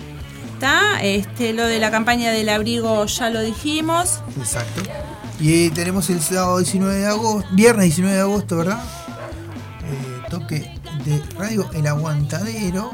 Está, 0.55 1.03
este, 1.03 1.53
lo 1.53 1.67
de 1.67 1.79
la 1.79 1.91
campaña 1.91 2.31
del 2.33 2.49
abrigo 2.49 3.05
ya 3.07 3.31
lo 3.31 3.41
dijimos. 3.41 4.21
Exacto. 4.39 4.83
Y 5.41 5.67
eh, 5.67 5.71
tenemos 5.75 6.09
el 6.11 6.21
sábado 6.21 6.59
19 6.59 6.97
de 6.97 7.07
agosto, 7.07 7.49
viernes 7.53 7.87
19 7.87 8.15
de 8.15 8.23
agosto, 8.23 8.59
¿verdad? 8.59 8.79
De 11.05 11.23
radio 11.39 11.69
El 11.73 11.87
Aguantadero. 11.87 12.91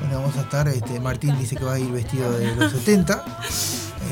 Bueno, 0.00 0.20
vamos 0.20 0.36
a 0.36 0.40
estar, 0.42 0.68
este, 0.68 1.00
Martín 1.00 1.36
dice 1.38 1.56
que 1.56 1.64
va 1.64 1.74
a 1.74 1.78
ir 1.78 1.90
vestido 1.90 2.30
de 2.32 2.54
los 2.54 2.72
70. 2.84 3.24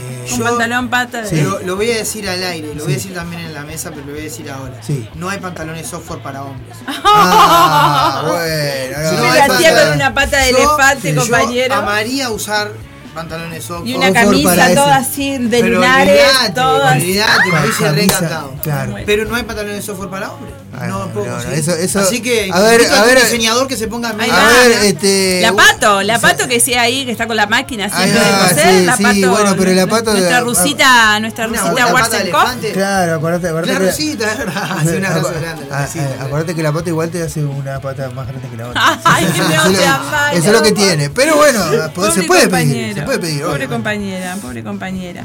Eh, 0.01 0.27
Yo- 0.37 0.45
pantalón 0.45 0.89
pata 0.91 1.23
de... 1.23 1.29
Sí. 1.31 1.41
Lo, 1.43 1.61
lo 1.61 1.77
voy 1.77 1.91
a 1.93 1.97
decir 1.97 2.29
al 2.29 2.43
aire, 2.43 2.75
lo 2.75 2.83
voy 2.85 2.93
a 2.93 2.97
decir 2.97 3.15
también 3.15 3.43
en 3.43 3.55
la 3.55 3.63
mesa, 3.63 3.91
pero 3.91 4.05
lo 4.07 4.13
voy 4.13 4.21
a 4.21 4.25
decir 4.25 4.51
ahora. 4.51 4.83
Sí. 4.83 5.09
No 5.15 5.29
hay 5.31 5.39
pantalones 5.39 5.87
software 5.87 6.21
para 6.23 6.43
hombres. 6.45 6.77
Ah, 7.05 8.23
bueno. 8.27 8.99
No, 9.13 9.25
no, 9.25 9.33
Me 9.33 9.41
hacía 9.41 9.73
no. 9.73 9.83
con 9.87 9.95
una 9.95 10.15
pata 10.15 10.39
de 10.39 10.53
Yo- 10.53 10.59
elefante, 10.59 11.15
yo 11.15 11.21
compañero. 11.21 11.75
amaría 11.75 12.31
usar 12.31 12.73
pantalones 13.15 13.65
software. 13.65 13.89
Y 13.89 13.95
una 13.97 14.13
camisa 14.13 14.75
toda 14.75 14.97
así 14.97 15.39
de 15.39 15.61
Pero 15.61 15.75
lunares, 15.77 16.21
olvidate, 16.23 16.53
todas. 16.53 16.97
olvidate, 16.97 17.51
me 17.51 17.61
hubiese 17.61 17.79
Camisa, 17.85 17.93
reencantado. 17.93 18.55
Claro. 18.63 18.95
Pero 19.07 19.25
no 19.25 19.35
hay 19.37 19.43
pantalones 19.45 19.85
software 19.85 20.11
para 20.11 20.31
hombres. 20.33 20.55
Ah, 20.77 20.87
no, 20.87 21.11
eso- 21.53 21.75
eso- 21.75 22.01
Así 22.01 22.21
que 22.21 22.51
a 22.53 22.61
ver, 22.61 22.87
a 22.93 23.03
ver. 23.05 23.19
diseñador 23.23 23.67
que 23.69 23.77
se 23.77 23.89
ponga 23.89 24.15
Ahí 24.19 24.31
A 24.31 24.49
ver, 24.49 24.73
este. 24.85 25.41
La 25.41 25.53
pato, 25.53 26.03
la 26.03 26.17
o 26.17 26.21
sea, 26.21 26.31
pato 26.31 26.47
que 26.47 26.61
sí 26.61 26.75
ahí, 26.75 27.05
que 27.07 27.13
está 27.13 27.27
con 27.27 27.37
la 27.37 27.47
máquina 27.47 27.87
haciendo 27.87 28.21
de 28.21 28.31
coser, 28.31 28.79
sí, 28.81 28.85
la 28.85 28.97
sí, 28.97 29.25
bueno, 29.25 29.55
pero 29.57 29.73
la 29.73 29.87
pato 29.87 30.13
Nuestra 30.13 30.41
rusita, 30.41 31.21
nuestra 31.21 31.47
rusita 31.47 32.21
elefante. 32.21 32.73
Claro, 32.73 33.15
acordate, 33.15 33.49
acordate. 33.49 33.73
Es 33.73 34.39
verdad. 34.39 34.71
Hace 34.79 34.97
una 34.99 35.13
cosa 35.21 35.33
grande. 35.41 35.67
la 35.69 35.79
ah, 35.79 35.85
eh, 35.85 35.89
claro. 35.93 36.23
Acuérdate 36.25 36.55
que 36.55 36.63
la 36.63 36.73
pata 36.73 36.89
igual 36.91 37.11
te 37.11 37.23
hace 37.23 37.45
una 37.45 37.81
pata 37.81 38.11
más 38.11 38.27
grande 38.29 38.49
que 38.49 38.57
la 38.57 38.69
otra. 38.69 39.01
Ay, 39.05 39.25
que 39.27 39.39
Eso 39.41 39.51
es 39.51 39.73
lo- 39.73 39.79
sea 39.79 39.99
malo. 39.99 40.37
Eso 40.37 40.47
es 40.47 40.53
lo 40.53 40.63
que 40.63 40.73
tiene. 40.73 41.11
Pero 41.11 41.37
bueno, 41.37 41.65
se 42.15 42.23
puede 42.25 42.49
pedir. 42.49 42.49
compañero, 42.49 42.95
Se 42.95 43.03
puede 43.03 43.19
pedir. 43.19 43.43
Pobre 43.43 43.69
compañera, 43.69 44.37
pobre 44.41 44.63
compañera. 44.63 45.25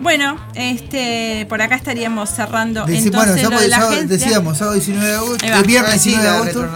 Bueno, 0.00 0.36
este, 0.54 1.46
por 1.48 1.62
acá 1.62 1.76
estaríamos 1.76 2.28
cerrando 2.30 2.84
Deci- 2.86 3.06
entonces 3.06 3.34
bueno, 3.42 3.50
lo 3.50 3.60
de 3.60 3.68
la 3.68 3.76
sábado- 3.78 3.96
gente. 3.96 4.18
decíamos 4.18 4.58
sábado 4.58 4.74
19 4.74 5.06
de 5.08 5.14
agosto, 5.14 5.46
eh, 5.46 5.62
viernes 5.66 5.94
Ah, 5.94 5.98
sí, 5.98 6.08
19 6.10 6.30
de 6.30 6.36
agosto, 6.50 6.68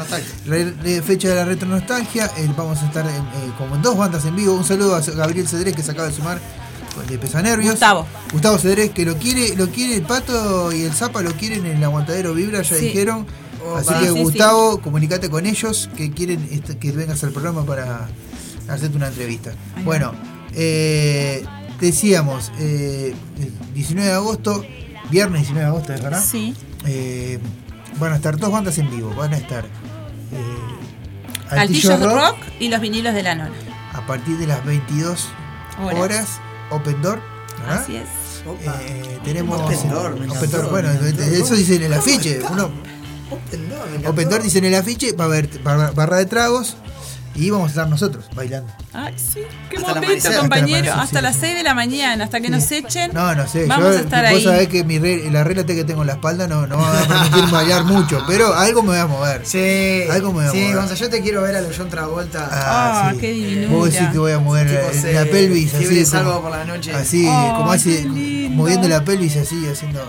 re- 0.47 1.03
fecha 1.03 1.29
de 1.29 1.35
la 1.35 1.45
retronostalgia. 1.45 2.31
eh, 2.39 2.49
vamos 2.57 2.79
a 2.83 2.87
estar 2.87 3.05
eh, 3.07 3.11
eh, 3.11 3.51
como 3.59 3.77
en 3.77 3.83
dos 3.83 3.97
bandas 3.97 4.25
en 4.25 4.37
vivo. 4.37 4.55
Un 4.55 4.65
saludo 4.65 4.97
a 4.97 5.01
Gabriel 5.01 5.47
Cedrés 5.47 5.75
que 5.77 5.83
se 5.83 5.91
acaba 5.91 6.09
de 6.09 6.15
sumar 6.15 6.39
pues, 6.95 7.09
de 7.09 7.19
Pesanervios. 7.19 7.73
Gustavo. 7.73 8.07
Gustavo 8.33 8.59
Cedrés 8.59 8.91
que 8.91 9.05
lo 9.05 9.17
quiere, 9.17 9.55
lo 9.55 9.69
quiere 9.69 9.97
el 9.97 10.03
pato 10.03 10.73
y 10.73 10.83
el 10.85 10.93
zapa 10.93 11.21
lo 11.23 11.33
quieren 11.35 11.67
en 11.67 11.77
el 11.77 11.85
aguantadero 11.85 12.33
Vibra, 12.35 12.63
ya 12.63 12.77
Sí. 12.77 12.87
dijeron. 12.87 13.27
Así 13.77 13.93
que 13.93 14.09
Sí, 14.09 14.15
sí, 14.15 14.23
Gustavo, 14.23 14.81
comunicate 14.81 15.29
con 15.29 15.45
ellos 15.45 15.91
que 15.95 16.11
quieren 16.11 16.41
que 16.81 16.93
vengas 16.93 17.23
al 17.23 17.31
programa 17.33 17.65
para 17.67 18.09
hacerte 18.67 18.97
una 18.97 19.09
entrevista. 19.09 19.53
Bueno, 19.85 20.15
eh, 20.55 21.45
decíamos, 21.81 22.53
eh, 22.59 23.15
el 23.39 23.75
19 23.75 24.09
de 24.11 24.15
agosto, 24.15 24.65
viernes 25.11 25.41
19 25.43 25.61
de 25.65 25.67
agosto, 25.71 25.93
¿es 25.95 26.03
verdad? 26.03 26.23
Sí. 26.25 26.55
Eh, 26.87 27.39
van 27.99 28.13
a 28.13 28.17
estar 28.17 28.37
dos 28.37 28.51
bandas 28.51 28.79
en 28.79 28.91
vivo. 28.91 29.13
Van 29.15 29.33
a 29.35 29.37
estar 29.37 29.65
eh, 29.65 31.51
Altillos 31.51 32.01
rock. 32.01 32.37
y 32.59 32.69
los 32.69 32.81
vinilos 32.81 33.15
de 33.15 33.23
la 33.23 33.35
nona. 33.35 33.51
a 33.93 34.07
partir 34.07 34.39
de 34.39 34.47
las 34.47 34.65
22 34.65 35.29
Horas. 35.83 35.99
horas, 35.99 36.29
Open 36.71 37.03
Door. 37.03 37.21
¿verdad? 37.61 37.83
Así 37.83 37.97
es. 37.97 38.07
Eh, 38.63 39.19
tenemos 39.25 39.61
Open 39.61 39.91
Door, 39.91 40.11
me 40.13 40.27
Open 40.27 40.33
encantó, 40.33 40.57
Door, 40.63 40.71
bueno, 40.71 40.89
eso 40.91 41.55
dice 41.55 41.77
en 41.77 41.83
el 41.85 41.93
afiche. 41.95 42.41
Uno, 42.51 42.71
Open 43.31 43.69
Door. 43.69 44.07
Open 44.11 44.31
Door 44.31 44.43
dice 44.43 44.59
en 44.59 44.65
el 44.67 44.75
afiche, 44.75 45.13
va 45.13 45.25
a 45.25 45.27
haber 45.27 45.49
barra 45.63 46.17
de 46.17 46.27
tragos 46.27 46.77
y 47.35 47.49
vamos 47.51 47.67
a 47.67 47.71
estar 47.71 47.89
nosotros 47.89 48.25
bailando. 48.35 48.73
Ay, 48.93 49.15
sí. 49.17 49.41
Qué 49.71 49.77
Hasta 49.77 49.89
momento, 49.95 50.07
amanecer. 50.07 50.37
compañero. 50.39 50.93
Hasta 50.95 51.23
las 51.23 51.35
sí. 51.37 51.43
6 51.43 51.55
de 51.57 51.63
la 51.63 51.75
mañana, 51.75 52.25
hasta 52.25 52.41
que 52.41 52.51
nos 52.51 52.71
echen. 52.73 53.13
No, 53.15 53.35
no 53.35 53.47
sé, 53.47 53.67
Vamos 53.67 53.93
yo, 53.93 53.99
a 53.99 54.01
estar 54.01 54.25
vos 54.25 54.33
ahí. 54.35 54.45
sabés 54.45 54.69
que 54.69 54.83
mi 54.85 54.99
re- 54.99 55.31
la 55.31 55.45
regla 55.45 55.65
que 55.65 55.85
tengo 55.85 56.01
en 56.03 56.09
la 56.09 56.15
espalda 56.15 56.47
no, 56.49 56.67
no 56.67 56.77
va 56.79 57.01
a 57.03 57.07
permitir 57.07 57.45
bailar 57.53 57.85
mucho, 57.85 58.23
pero 58.27 58.53
algo 58.55 58.83
me 58.83 58.89
voy 58.89 58.99
a 58.99 59.07
mover. 59.07 59.43
Sí, 59.47 60.03
Algo 60.11 60.33
me 60.33 60.41
voy 60.41 60.47
a 60.47 60.51
sí, 60.51 60.59
mover. 60.61 60.77
Gonzalo, 60.77 61.01
yo 61.01 61.11
te 61.11 61.21
quiero 61.23 61.43
ver 61.43 61.57
a 61.57 61.61
los 61.61 61.77
John 61.77 61.89
Travolta. 61.89 62.49
Ah, 62.51 63.13
qué 63.19 63.31
divinura. 63.33 63.69
Vos 63.77 63.93
decís 63.93 64.09
que 64.11 64.19
voy 64.19 64.33
a 64.33 64.39
mover 64.41 64.67
Tipo, 64.69 65.13
la, 65.13 65.25
pelvis 65.25 65.75
así. 65.75 66.05
como- 66.19 66.41
por 66.43 66.51
la 66.51 66.65
noche. 66.65 66.93
Así, 66.93 67.27
Oh, 67.29 67.55
como 67.59 67.73
así, 67.73 68.49
moviendo 68.53 68.89
la 68.89 69.05
pelvis 69.05 69.37
así, 69.37 69.67
haciendo. 69.69 70.01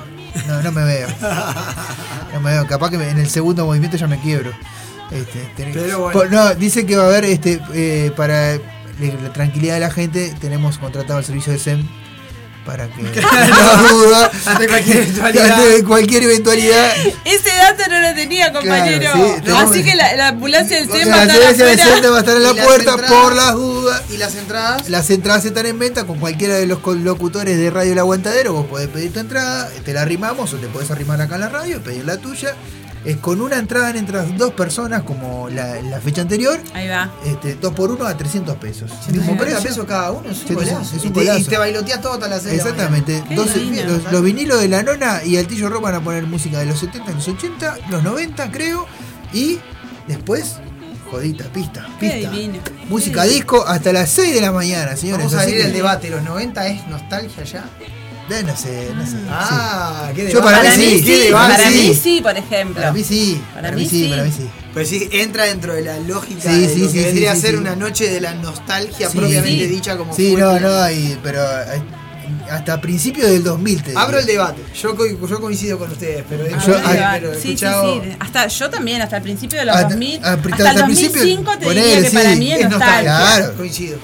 No, 0.48 0.62
no 0.62 0.72
me 0.72 0.84
veo. 0.84 1.08
No 2.34 2.40
me 2.40 2.52
veo. 2.52 2.66
Capaz 2.66 2.90
que 2.90 2.96
en 2.96 3.18
el 3.20 3.30
segundo 3.30 3.66
movimiento 3.66 3.98
ya 3.98 4.08
me 4.08 4.20
quiebro. 4.20 4.52
Este, 5.12 5.40
tenés- 5.58 5.74
Pero 5.74 6.00
bueno. 6.00 6.24
No, 6.30 6.56
dice 6.56 6.86
que 6.86 6.96
va 6.96 7.04
a 7.04 7.08
haber 7.08 7.26
este 7.26 7.60
eh, 7.74 8.12
para 8.16 8.54
la 8.56 9.34
tranquilidad 9.34 9.74
de 9.76 9.80
la 9.82 9.92
gente, 9.92 10.34
tenemos 10.40 10.78
contratado 10.78 11.20
el 11.20 11.26
servicio 11.26 11.52
de 11.54 11.60
SEM 11.60 11.88
para 12.66 12.88
que 12.88 13.02
no 13.02 13.88
duda, 13.90 14.32
Ante 14.46 14.68
cualquier 14.68 14.98
eventualidad. 14.98 15.52
ante 15.66 15.84
cualquier 15.84 16.24
eventualidad. 16.24 16.92
Ese 17.26 17.50
dato 17.58 17.90
no 17.90 18.00
lo 18.00 18.14
tenía, 18.14 18.54
compañero. 18.54 19.00
Claro, 19.12 19.34
sí, 19.36 19.42
tenemos- 19.42 19.72
Así 19.72 19.84
que 19.84 19.96
la, 19.96 20.16
la 20.16 20.28
ambulancia 20.28 20.78
del 20.78 20.88
CEM 20.88 21.10
va 21.10 21.16
va 21.16 21.22
a 21.22 22.20
estar 22.20 22.38
en 22.38 22.44
la 22.44 22.54
las 22.54 22.64
puerta 22.66 22.92
entradas- 22.92 23.12
por 23.24 23.36
las 23.36 23.54
dudas. 23.56 24.04
Y 24.12 24.18
las 24.18 24.36
entradas. 24.36 24.90
Las 24.90 25.10
entradas 25.10 25.44
están 25.46 25.66
en 25.66 25.80
venta 25.80 26.06
con 26.06 26.20
cualquiera 26.20 26.54
de 26.56 26.68
los 26.68 26.80
locutores 26.86 27.58
de 27.58 27.70
Radio 27.72 27.94
El 27.94 28.00
Aguantadero. 28.00 28.54
Vos 28.54 28.68
podés 28.68 28.88
pedir 28.90 29.12
tu 29.12 29.20
entrada, 29.20 29.68
te 29.84 29.92
la 29.94 30.04
arrimamos 30.04 30.54
o 30.54 30.58
te 30.58 30.68
podés 30.68 30.92
arrimar 30.92 31.20
acá 31.20 31.36
en 31.36 31.42
la 31.42 31.50
radio 31.50 31.78
y 31.78 31.80
pedir 31.80 32.06
la 32.06 32.18
tuya. 32.18 32.54
Es 33.04 33.18
con 33.18 33.42
una 33.42 33.58
entrada 33.58 33.90
entran 33.92 34.38
dos 34.38 34.54
personas 34.54 35.02
como 35.04 35.50
la, 35.50 35.82
la 35.82 36.00
fecha 36.00 36.22
anterior. 36.22 36.60
Ahí 36.74 36.88
va. 36.88 37.12
Este, 37.26 37.56
dos 37.56 37.74
por 37.74 37.90
uno 37.92 38.06
a 38.06 38.16
300 38.16 38.56
pesos. 38.58 38.92
150 39.06 39.60
pesos 39.62 39.86
cada 39.88 40.12
uno, 40.12 40.30
es 40.30 40.40
un 40.42 40.48
150 40.48 40.72
golazo. 40.76 40.96
es 40.96 41.02
un 41.04 41.10
y, 41.10 41.12
te, 41.14 41.20
golazo. 41.22 41.40
y 41.40 41.44
te 41.46 41.58
bailoteas 41.58 42.02
todo 42.02 42.14
hasta 42.14 42.28
las 42.28 42.44
6 42.44 42.54
Exactamente. 42.54 43.24
Entonces, 43.30 43.64
los, 43.88 44.12
los 44.12 44.24
vinilos 44.24 44.62
de 44.62 44.68
la 44.68 44.84
nona 44.84 45.24
y 45.24 45.38
Altillo 45.38 45.70
Rock 45.70 45.82
van 45.84 45.96
a 45.96 46.02
poner 46.04 46.28
música 46.28 46.60
de 46.60 46.68
los 46.68 46.80
70, 46.80 47.12
los 47.12 47.28
80, 47.28 47.78
los 47.90 48.04
90 48.04 48.52
creo. 48.52 48.86
Y 49.34 49.58
después, 50.08 50.58
jodita, 51.10 51.46
pista, 51.46 51.88
pista. 52.00 52.32
Música 52.88 53.24
Qué 53.24 53.30
disco 53.30 53.66
hasta 53.66 53.94
las 53.94 54.12
6 54.12 54.34
de 54.36 54.42
la 54.42 54.52
mañana, 54.52 54.96
señores. 54.96 55.26
Vamos 55.26 55.40
a 55.40 55.42
abrir 55.42 55.58
que- 55.58 55.66
el 55.66 55.74
debate. 55.74 56.10
¿Los 56.12 56.22
90 56.22 56.68
es 56.68 56.88
nostalgia 56.88 57.44
ya? 57.46 57.66
Eh, 58.32 58.44
no 58.44 58.56
sé, 58.56 58.90
no 58.96 59.06
sé. 59.06 59.18
Ah, 59.30 60.10
qué 60.16 60.22
Yo 60.22 60.40
debate. 60.40 60.44
para, 60.46 60.58
Para 60.60 60.78
mí 60.78 60.86
mí 60.86 61.00
sí, 61.00 61.06
sí, 61.06 61.32
para 61.32 61.48
para 61.58 61.70
mí 61.70 61.76
mí 61.76 61.82
sí. 61.94 62.00
sí, 62.02 62.22
por 62.22 62.38
ejemplo. 62.38 62.76
Para 62.82 62.94
mí 62.94 63.04
sí, 63.04 63.42
Para 63.54 63.62
para 63.62 63.76
mí 63.76 63.82
mí 63.84 63.90
sí, 63.90 64.04
sí. 64.04 64.10
para 64.10 64.24
mí 64.24 64.32
sí. 64.32 64.50
Pues 64.74 64.88
sí, 64.90 65.10
entra 65.12 65.44
dentro 65.46 65.74
de 65.74 65.82
la 65.82 66.00
lógica 66.00 66.42
Sí, 66.50 66.62
de 66.62 66.70
sí, 66.74 66.80
lo 66.80 66.88
sí, 66.88 66.94
que 66.94 67.00
sí, 67.00 67.06
vendría 67.06 67.32
sí, 67.34 67.38
a 67.38 67.42
ser 67.42 67.52
sí. 67.52 67.58
una 67.58 67.76
noche 67.76 68.10
de 68.10 68.22
la 68.22 68.34
nostalgia 68.36 69.10
Sí, 69.10 69.18
propiamente 69.18 69.66
sí. 69.66 69.68
dicha 69.68 69.98
como 69.98 70.16
Sí, 70.16 70.36
no, 70.36 70.60
no, 70.60 70.90
y- 70.92 71.18
pero 71.22 71.42
eh, 71.44 71.82
hasta 72.50 72.80
principios 72.80 73.30
del 73.30 73.44
2000 73.44 73.84
te 73.84 73.94
Abro 73.98 74.20
el 74.20 74.26
debate. 74.26 74.62
Yo, 74.82 74.96
co- 74.96 75.06
yo 75.06 75.42
coincido 75.42 75.78
con 75.78 75.92
ustedes, 75.92 76.24
pero 76.30 76.46
he, 76.46 76.52
Yo- 76.52 76.78
ah, 76.86 77.10
pero 77.20 77.34
sí, 77.34 77.40
sí, 77.42 77.48
escuchado. 77.50 78.02
sí. 78.02 78.10
Hasta 78.20 78.48
yo 78.48 78.70
también, 78.70 79.02
hasta 79.02 79.18
el 79.18 79.24
principio 79.24 79.60
de 79.60 79.66
los 79.66 79.76
Hasta- 79.76 79.90
2000. 79.90 80.20
ah, 80.24 80.34
Hasta, 80.34 80.50
hasta 80.56 80.72
el 80.72 80.78
el 80.78 80.84
principio, 80.86 81.22
2005 81.22 81.52
te 81.60 81.66
diría 81.70 82.02
que 82.02 82.10
sí, 82.10 82.16
para 82.16 82.36
mí 82.38 82.52
es 82.54 82.70
nostalgia. 82.70 83.02
Claro. 83.04 83.54
Coincido. 83.58 84.00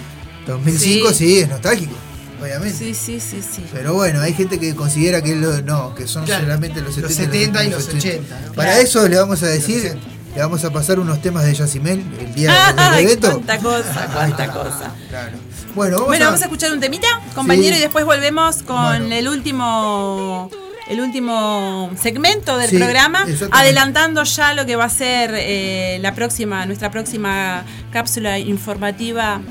2005 0.45 1.09
sí. 1.09 1.15
Sí. 1.15 1.39
es 1.39 1.49
nostálgico, 1.49 1.93
obviamente. 2.41 2.77
Sí, 2.77 2.93
sí, 2.93 3.19
sí, 3.19 3.41
sí. 3.41 3.63
Pero 3.73 3.93
bueno, 3.93 4.21
hay 4.21 4.33
gente 4.33 4.59
que 4.59 4.75
considera 4.75 5.21
que 5.21 5.35
lo- 5.35 5.61
no, 5.61 5.93
que 5.95 6.07
son 6.07 6.25
Claro. 6.25 6.43
solamente 6.43 6.81
los 6.81 6.93
70, 6.95 7.07
Los 7.07 7.15
70 7.17 7.63
y 7.65 7.69
los 7.69 7.87
80, 7.87 8.39
¿no? 8.47 8.53
Para 8.53 8.69
Claro. 8.71 8.83
eso 8.83 9.07
le 9.07 9.17
vamos 9.17 9.43
a 9.43 9.47
decir, 9.47 9.81
60. 9.81 10.07
le 10.35 10.41
vamos 10.41 10.63
a 10.63 10.69
pasar 10.71 10.99
unos 10.99 11.21
temas 11.21 11.43
de 11.45 11.53
Yacimel 11.53 12.03
el 12.19 12.33
día 12.35 12.51
Ay, 12.77 12.95
del 13.05 13.05
evento. 13.11 13.31
cuánta 13.31 13.57
cosa, 13.59 14.07
cuánta 14.13 14.47
cosa. 14.51 14.91
Claro. 15.09 15.37
Bueno, 15.75 15.95
vamos, 15.97 16.07
Bueno, 16.07 16.23
a, 16.25 16.27
vamos 16.29 16.41
a 16.41 16.45
escuchar 16.45 16.71
un 16.73 16.79
temita, 16.79 17.07
compañero, 17.35 17.73
Sí. 17.73 17.79
y 17.79 17.81
después 17.81 18.03
volvemos 18.05 18.63
con 18.63 18.81
Bueno. 18.99 19.15
el 19.15 19.27
último 19.27 20.49
el 20.89 21.01
último 21.01 21.91
segmento 22.01 22.57
del 22.57 22.69
Sí, 22.69 22.77
programa, 22.77 23.25
adelantando 23.51 24.23
ya 24.23 24.53
lo 24.53 24.65
que 24.65 24.77
va 24.77 24.85
a 24.85 24.89
ser 24.89 25.31
eh, 25.35 25.99
la 26.01 26.15
próxima, 26.15 26.65
nuestra 26.65 26.89
próxima 26.91 27.65
cápsula 27.91 28.39
informativa. 28.39 29.41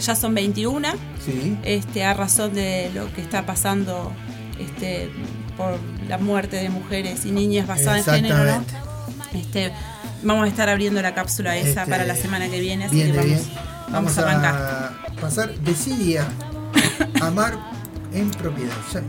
Ya 0.00 0.14
son 0.14 0.34
21, 0.34 0.88
Sí. 1.24 1.56
este, 1.64 2.04
a 2.04 2.14
razón 2.14 2.54
de 2.54 2.90
lo 2.94 3.12
que 3.12 3.20
está 3.20 3.44
pasando 3.46 4.12
este, 4.58 5.10
por 5.56 5.78
la 6.08 6.18
muerte 6.18 6.56
de 6.56 6.68
mujeres 6.70 7.24
y 7.26 7.30
niñas 7.32 7.66
basada 7.66 7.98
en 7.98 8.04
género, 8.04 8.44
¿no? 8.44 8.64
Este, 9.38 9.72
vamos 10.22 10.44
a 10.44 10.48
estar 10.48 10.68
abriendo 10.68 11.02
la 11.02 11.14
cápsula 11.14 11.56
esa 11.56 11.80
Este, 11.82 11.90
para 11.90 12.04
la 12.04 12.14
semana 12.14 12.48
que 12.48 12.60
viene, 12.60 12.84
así 12.86 12.94
Bien, 12.96 13.10
que 13.12 13.16
vamos, 13.18 13.30
bien. 13.30 13.42
vamos 13.90 14.18
a 14.18 14.22
arrancar. 14.22 14.92
pasar 15.20 15.54
Decidia 15.60 16.26
amar 17.20 17.58
en 18.12 18.30
propiedad. 18.30 18.72
Ya. 18.92 19.02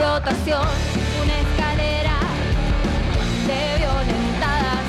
Una 0.00 1.38
escalera 1.40 2.16
de 3.46 3.78
violentadas. 3.78 4.84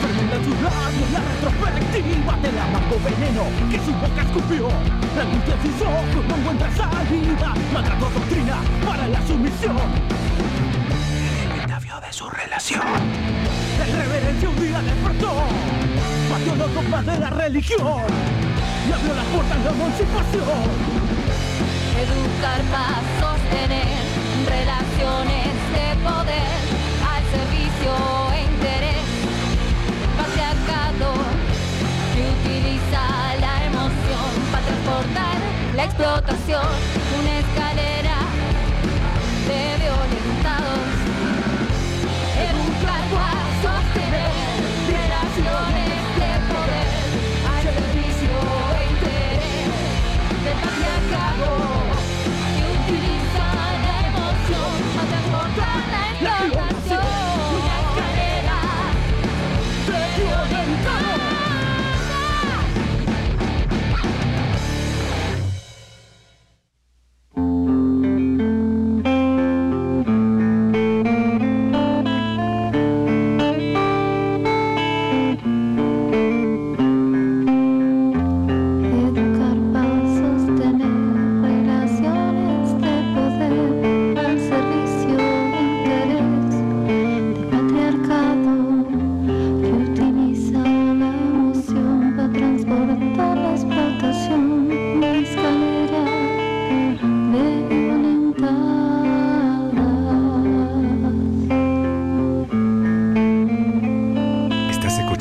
Fermenta 0.00 0.36
en 0.36 0.44
sus 0.44 0.60
labios 0.62 1.10
la 1.10 1.20
retrospectiva 1.20 2.36
del 2.36 2.58
amargo 2.58 2.96
veneno 3.02 3.44
que 3.72 3.78
su 3.78 3.92
boca 3.94 4.22
escupió. 4.22 4.68
La 5.16 5.24
sus 5.62 5.82
ojos 5.82 6.24
no 6.28 6.36
encuentra 6.36 6.70
salida. 6.76 7.54
Maltrató 7.72 8.10
doctrina 8.10 8.58
para 8.86 9.08
la 9.08 9.26
sumisión. 9.26 9.76
El 11.52 11.66
de 12.00 12.12
su 12.12 12.30
relación. 12.30 13.53
El 13.82 13.92
reverente 13.92 14.46
un 14.46 14.56
día 14.60 14.80
despertó, 14.80 15.34
batió 16.30 16.54
los 16.56 16.74
dogmas 16.74 17.06
de 17.06 17.18
la 17.18 17.30
religión 17.30 18.02
y 18.88 18.92
abrió 18.92 19.14
las 19.14 19.24
puertas 19.26 19.58
de 19.58 19.64
la 19.64 19.70
emancipación. 19.70 20.64
Educar 22.04 22.60
para 22.70 23.00
sostener 23.20 24.02
relaciones 24.46 25.50
de 25.74 25.86
poder 26.02 26.60
al 27.12 27.22
servicio 27.34 27.92
e 28.34 28.42
interés 28.42 29.04
patriarcado 30.16 31.14
que 32.14 32.22
utiliza 32.36 33.02
la 33.40 33.64
emoción 33.66 34.30
para 34.52 34.64
transportar 34.66 35.36
la 35.74 35.84
explotación. 35.84 37.63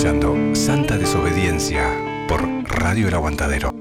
Escuchando 0.03 0.53
Santa 0.53 0.97
Desobediencia 0.97 1.81
por 2.27 2.41
Radio 2.65 3.07
El 3.07 3.13
Aguantadero. 3.13 3.73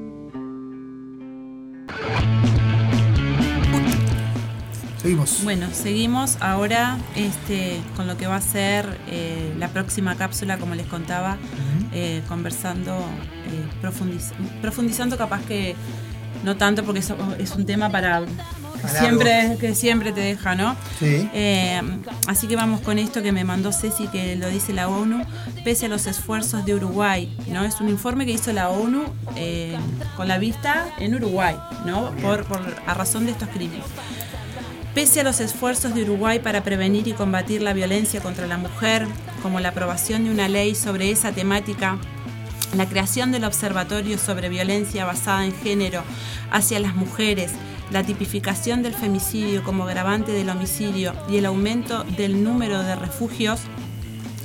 Seguimos. 4.98 5.42
Bueno, 5.42 5.66
seguimos 5.72 6.36
ahora 6.40 6.96
este, 7.16 7.80
con 7.96 8.06
lo 8.06 8.16
que 8.16 8.28
va 8.28 8.36
a 8.36 8.40
ser 8.40 9.00
eh, 9.08 9.52
la 9.58 9.66
próxima 9.66 10.14
cápsula, 10.14 10.58
como 10.58 10.76
les 10.76 10.86
contaba, 10.86 11.38
eh, 11.92 12.22
conversando, 12.28 12.98
eh, 12.98 13.84
profundiz- 13.84 14.32
profundizando 14.60 15.18
capaz 15.18 15.42
que 15.46 15.74
no 16.44 16.56
tanto 16.56 16.84
porque 16.84 17.00
eso 17.00 17.16
es 17.40 17.50
un 17.56 17.66
tema 17.66 17.90
Para 17.90 18.22
siempre 18.88 19.56
que 19.60 19.74
siempre 19.74 20.12
te 20.12 20.20
deja, 20.20 20.54
¿no? 20.54 20.76
Sí. 20.98 21.28
Eh, 21.32 21.80
así 22.26 22.46
que 22.46 22.56
vamos 22.56 22.80
con 22.80 22.98
esto 22.98 23.22
que 23.22 23.32
me 23.32 23.44
mandó 23.44 23.72
Ceci, 23.72 24.08
que 24.08 24.36
lo 24.36 24.48
dice 24.48 24.72
la 24.72 24.88
ONU, 24.88 25.24
pese 25.64 25.86
a 25.86 25.88
los 25.88 26.06
esfuerzos 26.06 26.64
de 26.64 26.74
Uruguay, 26.74 27.34
¿no? 27.48 27.64
Es 27.64 27.80
un 27.80 27.88
informe 27.88 28.26
que 28.26 28.32
hizo 28.32 28.52
la 28.52 28.68
ONU 28.68 29.04
eh, 29.36 29.76
con 30.16 30.28
la 30.28 30.38
vista 30.38 30.86
en 30.98 31.14
Uruguay, 31.14 31.56
¿no? 31.86 32.10
Por, 32.22 32.44
por- 32.44 32.74
a 32.86 32.94
razón 32.94 33.26
de 33.26 33.32
estos 33.32 33.48
crímenes. 33.48 33.84
Pese 34.94 35.20
a 35.20 35.24
los 35.24 35.40
esfuerzos 35.40 35.94
de 35.94 36.02
Uruguay 36.02 36.38
para 36.38 36.62
prevenir 36.62 37.08
y 37.08 37.12
combatir 37.12 37.62
la 37.62 37.72
violencia 37.72 38.20
contra 38.20 38.46
la 38.46 38.58
mujer, 38.58 39.06
como 39.42 39.58
la 39.58 39.70
aprobación 39.70 40.24
de 40.24 40.30
una 40.30 40.48
ley 40.48 40.74
sobre 40.74 41.10
esa 41.10 41.32
temática, 41.32 41.96
la 42.76 42.86
creación 42.86 43.32
del 43.32 43.44
Observatorio 43.44 44.18
sobre 44.18 44.48
Violencia 44.50 45.04
basada 45.06 45.44
en 45.46 45.54
género 45.54 46.02
hacia 46.50 46.78
las 46.78 46.94
mujeres, 46.94 47.52
la 47.92 48.02
tipificación 48.02 48.82
del 48.82 48.94
femicidio 48.94 49.62
como 49.62 49.84
agravante 49.84 50.32
del 50.32 50.48
homicidio 50.48 51.12
y 51.28 51.36
el 51.36 51.46
aumento 51.46 52.04
del 52.04 52.42
número 52.42 52.82
de 52.82 52.96
refugios, 52.96 53.60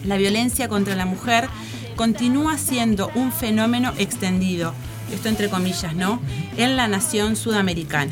la 0.03 0.17
violencia 0.17 0.67
contra 0.67 0.95
la 0.95 1.05
mujer 1.05 1.47
continúa 1.95 2.57
siendo 2.57 3.09
un 3.15 3.31
fenómeno 3.31 3.93
extendido, 3.97 4.73
esto 5.11 5.29
entre 5.29 5.49
comillas, 5.49 5.95
¿no?, 5.95 6.21
en 6.57 6.75
la 6.75 6.87
nación 6.87 7.35
sudamericana. 7.35 8.11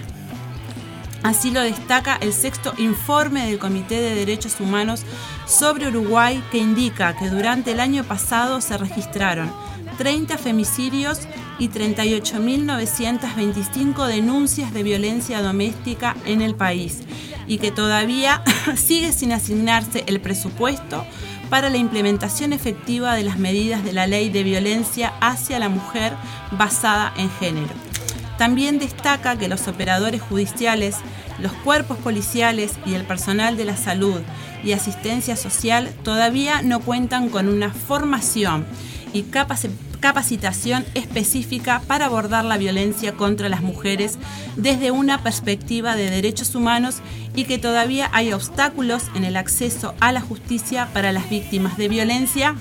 Así 1.23 1.51
lo 1.51 1.61
destaca 1.61 2.17
el 2.21 2.33
sexto 2.33 2.73
informe 2.77 3.47
del 3.47 3.59
Comité 3.59 3.99
de 3.99 4.15
Derechos 4.15 4.59
Humanos 4.59 5.03
sobre 5.47 5.88
Uruguay 5.88 6.41
que 6.51 6.59
indica 6.59 7.15
que 7.17 7.29
durante 7.29 7.71
el 7.71 7.79
año 7.79 8.03
pasado 8.03 8.61
se 8.61 8.77
registraron 8.77 9.51
30 9.97 10.38
femicidios 10.38 11.21
y 11.60 11.70
38.925 11.70 14.08
denuncias 14.08 14.74
de 14.74 14.84
violencia 14.84 15.41
doméstica 15.41 16.16
en 16.26 16.41
el 16.41 16.56
país 16.56 16.99
y 17.47 17.58
que 17.60 17.72
todavía 17.72 18.41
sigue 18.76 19.12
sin 19.12 19.32
asignarse 19.32 20.03
el 20.08 20.20
presupuesto 20.22 21.06
para 21.49 21.70
la 21.70 21.78
implementación 21.78 22.53
efectiva 22.53 23.16
de 23.16 23.24
las 23.24 23.38
medidas 23.38 23.84
de 23.84 23.93
la 23.93 24.08
ley 24.08 24.30
de 24.30 24.43
violencia 24.43 25.14
hacia 25.22 25.60
la 25.60 25.70
mujer 25.70 26.14
basada 26.51 27.14
en 27.18 27.30
género. 27.30 27.74
También 28.38 28.80
destaca 28.80 29.38
que 29.38 29.47
los 29.47 29.68
operadores 29.68 30.22
judiciales, 30.22 30.97
los 31.39 31.53
cuerpos 31.53 31.97
policiales 31.97 32.74
y 32.86 32.93
el 32.95 33.06
personal 33.06 33.56
de 33.58 33.66
la 33.66 33.78
salud 33.78 34.20
y 34.64 34.74
asistencia 34.74 35.36
social 35.38 35.93
todavía 36.03 36.62
no 36.62 36.80
cuentan 36.82 37.30
con 37.30 37.47
una 37.47 37.70
formación 37.72 38.66
y 39.14 39.24
capaci- 39.24 39.70
capacitación 39.99 40.85
específica 40.93 41.81
para 41.87 42.05
abordar 42.05 42.45
la 42.45 42.57
violencia 42.57 43.13
contra 43.13 43.49
las 43.49 43.61
mujeres 43.61 44.17
desde 44.55 44.91
una 44.91 45.23
perspectiva 45.23 45.95
de 45.95 46.09
derechos 46.09 46.55
humanos 46.55 46.97
y 47.35 47.45
que 47.45 47.57
todavía 47.57 48.09
hay 48.13 48.33
obstáculos 48.33 49.03
en 49.15 49.25
el 49.25 49.37
acceso 49.37 49.93
a 49.99 50.11
la 50.11 50.21
justicia 50.21 50.89
para 50.93 51.11
las 51.11 51.29
víctimas 51.29 51.77
de 51.77 51.87
violencia 51.87 52.55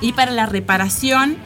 y 0.00 0.12
para 0.12 0.32
la 0.32 0.46
reparación 0.46 1.36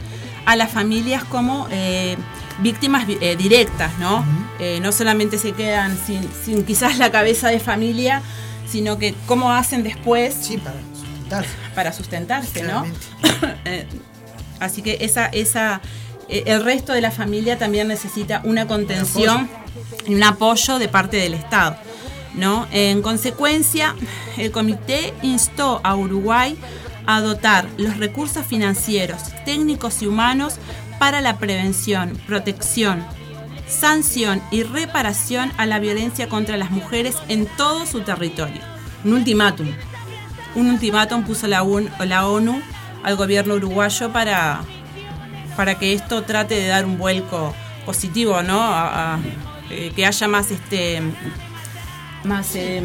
a 0.45 0.55
las 0.55 0.71
familias 0.71 1.23
como 1.23 1.67
eh, 1.71 2.17
víctimas 2.59 3.05
eh, 3.07 3.35
directas, 3.35 3.97
¿no? 3.99 4.25
Eh, 4.59 4.79
no 4.81 4.91
solamente 4.91 5.37
se 5.37 5.51
quedan 5.51 5.97
sin, 5.97 6.27
sin 6.43 6.65
quizás 6.65 6.97
la 6.97 7.11
cabeza 7.11 7.49
de 7.49 7.59
familia, 7.59 8.21
sino 8.67 8.97
que 8.97 9.13
cómo 9.25 9.51
hacen 9.51 9.83
después 9.83 10.35
para 10.63 10.81
sustentarse, 10.93 11.55
para 11.75 11.93
sustentarse 11.93 12.63
¿no? 12.63 12.85
Claramente. 12.85 13.07
Eh, 13.65 13.85
Así 14.59 14.81
que 14.81 14.97
esa, 15.01 15.27
esa, 15.27 15.81
eh, 16.29 16.43
el 16.47 16.63
resto 16.63 16.93
de 16.93 17.01
la 17.01 17.11
familia 17.11 17.57
también 17.57 17.87
necesita 17.87 18.41
una 18.43 18.67
contención 18.67 19.49
y 20.07 20.15
un 20.15 20.23
apoyo 20.23 20.79
de 20.79 20.87
parte 20.87 21.17
del 21.17 21.33
Estado. 21.33 21.77
¿no? 22.35 22.67
En 22.71 23.01
consecuencia, 23.01 23.95
el 24.37 24.51
comité 24.51 25.13
instó 25.23 25.81
a 25.83 25.95
Uruguay 25.95 26.57
a 27.05 27.21
dotar 27.21 27.67
los 27.77 27.97
recursos 27.97 28.45
financieros, 28.45 29.21
técnicos 29.45 30.01
y 30.01 30.07
humanos 30.07 30.57
para 30.99 31.21
la 31.21 31.37
prevención, 31.37 32.19
protección, 32.27 33.03
sanción 33.67 34.41
y 34.51 34.63
reparación 34.63 35.51
a 35.57 35.65
la 35.65 35.79
violencia 35.79 36.29
contra 36.29 36.57
las 36.57 36.71
mujeres 36.71 37.15
en 37.27 37.45
todo 37.57 37.85
su 37.85 38.01
territorio. 38.01 38.61
Un 39.03 39.13
ultimátum. 39.13 39.67
Un 40.55 40.69
ultimátum 40.69 41.23
puso 41.23 41.47
la, 41.47 41.63
UN 41.63 41.89
la 42.05 42.27
ONU 42.27 42.61
al 43.03 43.15
gobierno 43.15 43.55
uruguayo 43.55 44.11
para, 44.11 44.61
para 45.55 45.75
que 45.79 45.93
esto 45.93 46.23
trate 46.23 46.55
de 46.55 46.67
dar 46.67 46.85
un 46.85 46.97
vuelco 46.97 47.53
positivo, 47.85 48.41
¿no? 48.43 48.61
A- 48.61 49.15
a- 49.15 49.19
eh, 49.69 49.91
que 49.95 50.05
haya 50.05 50.27
más 50.27 50.49
este 50.51 51.01
más 52.23 52.55
eh, 52.55 52.81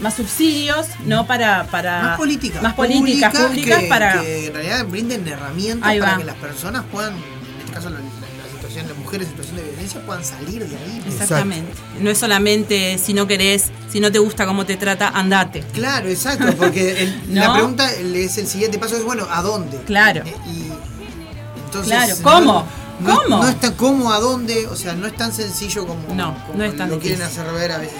más 0.00 0.14
subsidios, 0.14 0.86
¿no? 1.04 1.26
Para, 1.26 1.64
para 1.64 2.02
Más 2.02 2.16
políticas. 2.18 2.62
más 2.62 2.74
políticas 2.74 3.32
públicas 3.32 3.48
públicas 3.48 3.80
que, 3.80 3.86
para 3.88 4.20
que 4.22 4.46
en 4.46 4.54
realidad 4.54 4.86
brinden 4.86 5.28
herramientas 5.28 5.96
para 5.98 6.16
que 6.18 6.24
las 6.24 6.36
personas 6.36 6.84
puedan, 6.90 7.14
en 7.14 7.20
este 7.60 7.72
caso 7.72 7.90
la 7.90 7.98
situación 8.74 8.86
de 8.88 8.94
mujeres 9.04 9.26
en 9.28 9.30
situación 9.32 9.56
de 9.56 9.62
violencia, 9.62 10.00
puedan 10.06 10.24
salir 10.24 10.66
de 10.68 10.76
ahí. 10.76 11.02
Exactamente. 11.06 11.72
No 12.00 12.10
es 12.10 12.18
solamente 12.18 12.98
si 12.98 13.14
no 13.14 13.26
querés, 13.26 13.70
si 13.90 14.00
no 14.00 14.10
te 14.10 14.18
gusta 14.18 14.46
cómo 14.46 14.66
te 14.66 14.76
trata, 14.76 15.08
andate. 15.08 15.60
Claro, 15.72 16.08
exacto, 16.08 16.46
porque 16.56 17.02
el- 17.02 17.34
la 17.34 17.52
pregunta 17.52 17.90
es 17.92 18.38
el 18.38 18.46
siguiente 18.46 18.78
paso 18.78 18.96
es 18.96 19.04
bueno, 19.04 19.26
¿a 19.30 19.42
dónde? 19.42 19.78
Claro. 19.86 20.22
Eh, 20.26 20.34
y 20.46 20.68
entonces 21.66 21.92
Claro, 21.92 22.14
¿cómo? 22.22 22.66
No, 23.00 23.22
¿Cómo? 23.22 23.42
No 23.42 23.48
está 23.48 23.72
cómo 23.76 24.12
a 24.12 24.20
dónde, 24.20 24.66
o 24.68 24.76
sea, 24.76 24.94
no 24.94 25.06
es 25.06 25.16
tan 25.16 25.32
sencillo 25.32 25.86
como, 25.86 26.14
No, 26.14 26.36
como 26.46 26.58
no 26.58 26.64
es 26.64 26.76
tan 26.76 26.90
lo 26.90 26.98
quieren 27.00 27.18
difícil. 27.20 27.42
hacer 27.42 27.52
ver 27.54 27.72
a 27.72 27.78
veces. 27.78 27.96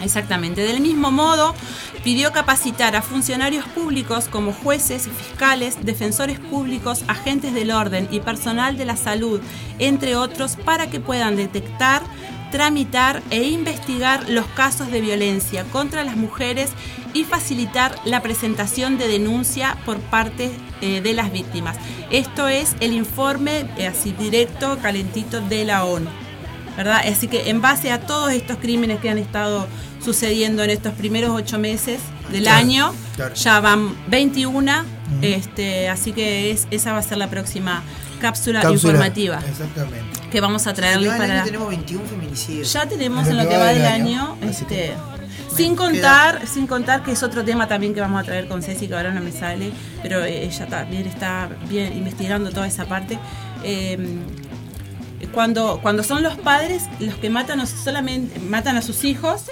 Exactamente. 0.00 0.62
Del 0.62 0.80
mismo 0.80 1.10
modo, 1.10 1.54
pidió 2.02 2.32
capacitar 2.32 2.96
a 2.96 3.02
funcionarios 3.02 3.66
públicos 3.66 4.28
como 4.28 4.52
jueces, 4.52 5.08
fiscales, 5.08 5.84
defensores 5.84 6.38
públicos, 6.38 7.04
agentes 7.06 7.52
del 7.54 7.70
orden 7.70 8.08
y 8.10 8.20
personal 8.20 8.76
de 8.76 8.86
la 8.86 8.96
salud, 8.96 9.40
entre 9.78 10.16
otros, 10.16 10.56
para 10.56 10.88
que 10.88 11.00
puedan 11.00 11.36
detectar, 11.36 12.02
tramitar 12.50 13.22
e 13.30 13.44
investigar 13.44 14.28
los 14.28 14.46
casos 14.46 14.90
de 14.90 15.00
violencia 15.00 15.64
contra 15.64 16.02
las 16.02 16.16
mujeres 16.16 16.70
y 17.12 17.24
facilitar 17.24 17.94
la 18.04 18.22
presentación 18.22 18.98
de 18.98 19.08
denuncia 19.08 19.76
por 19.84 19.98
parte 19.98 20.50
eh, 20.80 21.00
de 21.00 21.12
las 21.12 21.30
víctimas. 21.32 21.76
Esto 22.10 22.48
es 22.48 22.74
el 22.80 22.92
informe 22.92 23.66
eh, 23.76 23.86
así 23.86 24.12
directo, 24.12 24.78
calentito 24.80 25.40
de 25.40 25.64
la 25.64 25.84
ONU. 25.84 26.29
¿Verdad? 26.76 27.02
Así 27.06 27.28
que 27.28 27.50
en 27.50 27.60
base 27.60 27.90
a 27.92 28.00
todos 28.00 28.32
estos 28.32 28.56
crímenes 28.58 29.00
que 29.00 29.10
han 29.10 29.18
estado 29.18 29.66
sucediendo 30.04 30.62
en 30.64 30.70
estos 30.70 30.94
primeros 30.94 31.30
ocho 31.32 31.58
meses 31.58 32.00
del 32.30 32.42
Claro, 32.42 32.58
año, 32.58 32.94
claro. 33.16 33.34
ya 33.34 33.60
van 33.60 33.94
21, 34.08 34.72
este, 35.22 35.88
así 35.88 36.12
que 36.12 36.50
es, 36.50 36.66
esa 36.70 36.92
va 36.92 36.98
a 36.98 37.02
ser 37.02 37.18
la 37.18 37.28
próxima 37.28 37.82
cápsula, 38.20 38.60
Cápsula, 38.60 38.92
informativa 38.92 39.40
Exactamente. 39.48 40.20
que 40.30 40.40
vamos 40.40 40.66
a 40.66 40.74
traerles 40.74 41.10
año 41.10 41.18
para... 41.18 41.42
tenemos 41.44 41.68
21 41.68 42.04
feminicidios. 42.06 42.72
Ya 42.72 42.86
tenemos 42.86 43.26
en 43.28 43.36
lo 43.38 43.48
que 43.48 43.56
va 43.56 43.66
del 43.72 43.84
año, 43.86 44.36
este, 44.42 44.92
sin 45.56 45.74
contar, 45.74 46.46
sin 46.46 46.66
contar 46.66 47.02
que 47.02 47.12
es 47.12 47.22
otro 47.22 47.44
tema 47.44 47.66
también 47.66 47.92
que 47.94 48.00
vamos 48.00 48.20
a 48.20 48.24
traer 48.24 48.46
con 48.46 48.62
Ceci, 48.62 48.88
que 48.88 48.94
ahora 48.94 49.12
no 49.12 49.20
me 49.20 49.32
sale, 49.32 49.72
pero 50.02 50.24
ella 50.24 50.66
también 50.66 51.06
está 51.06 51.48
bien 51.68 51.96
investigando 51.96 52.50
toda 52.50 52.66
esa 52.66 52.84
parte. 52.86 53.18
Eh, 53.64 53.98
cuando, 55.28 55.80
cuando 55.82 56.02
son 56.02 56.22
los 56.22 56.36
padres 56.38 56.84
los 56.98 57.14
que 57.16 57.30
matan 57.30 57.66
solamente 57.66 58.38
matan 58.40 58.76
a 58.76 58.82
sus 58.82 59.04
hijos, 59.04 59.42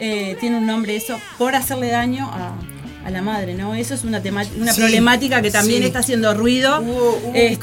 eh, 0.00 0.36
tiene 0.40 0.58
un 0.58 0.66
nombre 0.66 0.96
eso, 0.96 1.18
por 1.38 1.54
hacerle 1.54 1.88
daño 1.90 2.28
a, 2.32 2.54
a 3.06 3.10
la 3.10 3.22
madre, 3.22 3.54
¿no? 3.54 3.74
Eso 3.74 3.94
es 3.94 4.04
una, 4.04 4.20
una 4.56 4.72
Sí, 4.72 4.80
problemática 4.80 5.40
que 5.42 5.50
también 5.50 5.80
sí. 5.82 5.86
está 5.86 6.00
haciendo 6.00 6.34
ruido. 6.34 6.80
Hubo, 6.80 7.18
hubo 7.24 7.32
Este, 7.34 7.54
un 7.54 7.56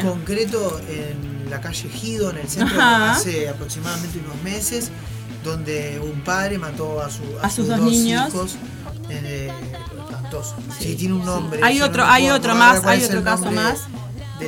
caso 0.00 0.08
concreto 0.08 0.80
en 0.88 1.50
la 1.50 1.60
calle 1.60 1.88
Gido, 1.90 2.30
en 2.30 2.38
el 2.38 2.48
centro, 2.48 2.80
Ajá. 2.80 3.12
hace 3.12 3.48
aproximadamente 3.48 4.18
unos 4.18 4.42
meses, 4.42 4.90
donde 5.44 6.00
un 6.02 6.22
padre 6.22 6.58
mató 6.58 7.00
a, 7.02 7.10
su- 7.10 7.22
A 7.42 7.50
sus 7.50 7.68
dos 7.68 7.80
niños. 7.80 8.28
hijos. 8.28 8.56
eh, 9.10 9.52
espantoso. 10.08 10.56
Sí, 10.78 10.94
tiene 10.96 11.14
un 11.14 11.24
nombre. 11.24 11.60
Hay 11.62 11.82
otro- 11.82 12.06
hay 12.06 12.30
otro 12.30 12.54
más, 12.54 12.82
hay 12.86 13.04
otro 13.04 13.22
caso 13.22 13.50
más. 13.52 13.80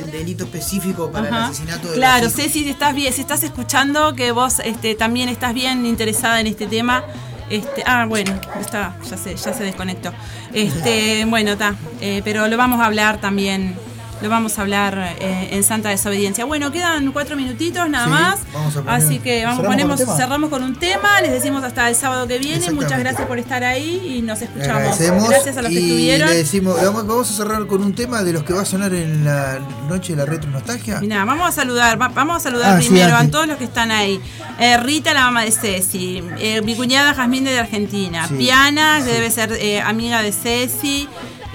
Del 0.01 0.11
delito 0.11 0.43
específico 0.43 1.11
para 1.11 1.27
Ajá. 1.27 1.37
el 1.37 1.43
asesinato 1.51 1.87
de 1.89 1.95
Claro, 1.95 2.25
los. 2.25 2.33
Ceci, 2.33 2.63
si 2.63 2.69
estás 2.69 2.93
bien, 2.93 3.11
si 3.13 3.21
estás 3.21 3.43
escuchando, 3.43 4.13
que 4.15 4.31
vos 4.31 4.59
este, 4.59 4.95
también 4.95 5.27
estás 5.29 5.53
bien 5.53 5.85
interesada 5.85 6.39
en 6.39 6.47
este 6.47 6.67
tema. 6.67 7.03
Este, 7.49 7.83
ah, 7.85 8.05
bueno, 8.07 8.39
está, 8.59 8.95
ya 9.09 9.17
se, 9.17 9.35
ya 9.35 9.53
se 9.53 9.63
desconectó. 9.63 10.11
Este, 10.53 11.25
bueno, 11.29 11.51
está. 11.53 11.75
eh, 12.01 12.21
pero 12.23 12.47
lo 12.47 12.57
vamos 12.57 12.79
a 12.81 12.85
hablar 12.85 13.19
también. 13.21 13.75
Lo 14.21 14.29
vamos 14.29 14.57
a 14.57 14.61
hablar 14.63 15.15
eh, 15.19 15.49
en 15.51 15.63
Santa 15.63 15.89
Desobediencia. 15.89 16.43
Bueno, 16.45 16.71
quedan 16.71 17.11
cuatro 17.11 17.35
minutitos 17.35 17.87
nada 17.87 18.05
Sí, 18.05 18.09
más. 18.11 18.39
vamos 18.51 18.75
a 18.75 18.81
poner- 18.81 18.95
Así 18.95 19.19
que 19.19 19.45
vamos, 19.45 19.57
¿cerramos 19.57 19.57
con 19.57 19.65
ponemos, 19.67 19.99
tema? 19.99 20.17
cerramos 20.17 20.49
con 20.49 20.63
un 20.63 20.75
tema. 20.75 21.21
Les 21.21 21.31
decimos 21.31 21.63
hasta 21.63 21.87
el 21.87 21.95
sábado 21.95 22.27
que 22.27 22.39
viene. 22.39 22.71
Muchas 22.71 22.97
gracias 22.99 23.27
por 23.27 23.37
estar 23.37 23.63
ahí 23.63 24.15
y 24.17 24.21
nos 24.23 24.41
escuchamos. 24.41 24.97
Gracias 25.29 25.57
a 25.57 25.61
los 25.61 25.71
que 25.71 25.77
estuvieron. 25.79 26.29
le 26.29 26.35
decimos, 26.35 26.81
vamos, 26.81 27.05
vamos 27.05 27.29
a 27.29 27.33
cerrar 27.35 27.67
con 27.67 27.83
un 27.83 27.93
tema 27.93 28.23
de 28.23 28.33
los 28.33 28.43
que 28.43 28.53
va 28.53 28.61
a 28.61 28.65
sonar 28.65 28.91
en 28.95 29.23
la 29.23 29.59
noche 29.87 30.13
de 30.13 30.17
la 30.17 30.25
retro 30.25 30.49
nostalgia. 30.49 30.99
Mirá, 30.99 31.23
vamos 31.23 31.47
a 31.47 31.51
saludar, 31.51 32.01
va- 32.01 32.07
vamos 32.09 32.37
a 32.37 32.39
saludar 32.39 32.77
Ah, 32.77 32.81
sí, 32.81 32.87
primero 32.89 33.15
a 33.15 33.27
todos 33.27 33.45
los 33.47 33.57
que 33.57 33.65
están 33.65 33.91
ahí. 33.91 34.19
Eh, 34.59 34.77
Rita, 34.77 35.13
la 35.13 35.25
mamá 35.25 35.43
de 35.43 35.51
Ceci, 35.51 36.23
eh, 36.39 36.61
mi 36.63 36.75
cuñada 36.75 37.13
Jazmín 37.13 37.43
de 37.43 37.59
Argentina, 37.59 38.27
Sí, 38.27 38.33
Piana, 38.35 38.99
que 39.05 39.11
debe 39.13 39.29
ser 39.29 39.51
eh, 39.53 39.79
amiga 39.81 40.23
de 40.23 40.31
Ceci. 40.31 41.07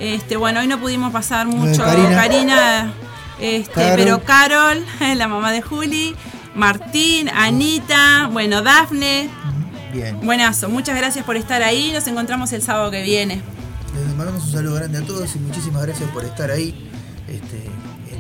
Este, 0.03 0.37
bueno, 0.37 0.61
hoy 0.61 0.67
no 0.67 0.81
pudimos 0.81 1.13
pasar 1.13 1.47
mucho. 1.47 1.85
Karina. 1.85 2.11
Karina, 2.17 2.93
este, 3.41 3.73
Carol. 3.73 3.97
pero 3.97 4.25
Carol, 4.25 4.85
la 5.17 5.29
mamá 5.29 5.53
de 5.53 5.63
Juli, 5.63 6.17
Martín, 6.57 7.29
Anita, 7.29 8.29
bueno, 8.33 8.63
Dafne. 8.63 9.31
Bien. 9.93 10.19
Buenazo, 10.23 10.69
muchas 10.69 10.97
gracias 10.97 11.25
por 11.25 11.37
estar 11.37 11.63
ahí. 11.63 11.93
Nos 11.93 12.07
encontramos 12.09 12.53
el 12.53 12.63
sábado 12.63 12.91
que 12.91 13.03
viene. 13.03 13.43
Les 13.95 14.17
mandamos 14.17 14.43
un 14.45 14.51
saludo 14.53 14.75
grande 14.75 14.99
a 14.99 15.03
todos 15.03 15.37
y 15.37 15.39
muchísimas 15.39 15.83
gracias 15.83 16.11
por 16.11 16.25
estar 16.25 16.51
ahí 16.51 16.91
este, 17.29 17.71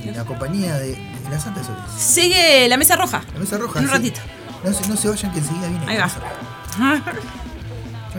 en 0.08 0.16
la 0.16 0.24
compañía 0.24 0.74
de, 0.74 0.90
de 0.92 1.30
la 1.30 1.40
Santa 1.40 1.60
Desobediencia. 1.60 1.98
Sigue 1.98 2.68
la 2.68 2.76
mesa 2.76 2.94
roja. 2.94 3.22
La 3.34 3.40
mesa 3.40 3.58
roja. 3.58 3.80
En 3.80 3.86
un 3.86 3.90
sí. 3.90 3.96
ratito. 3.96 4.20
No, 4.62 4.72
se- 4.72 4.88
no 4.88 4.96
se 4.96 5.08
vayan 5.08 5.32
que 5.32 5.38
enseguida 5.40 5.66
viene. 5.68 5.84
Ahí 5.88 5.96
va. 5.96 6.08
Chau, 6.08 6.20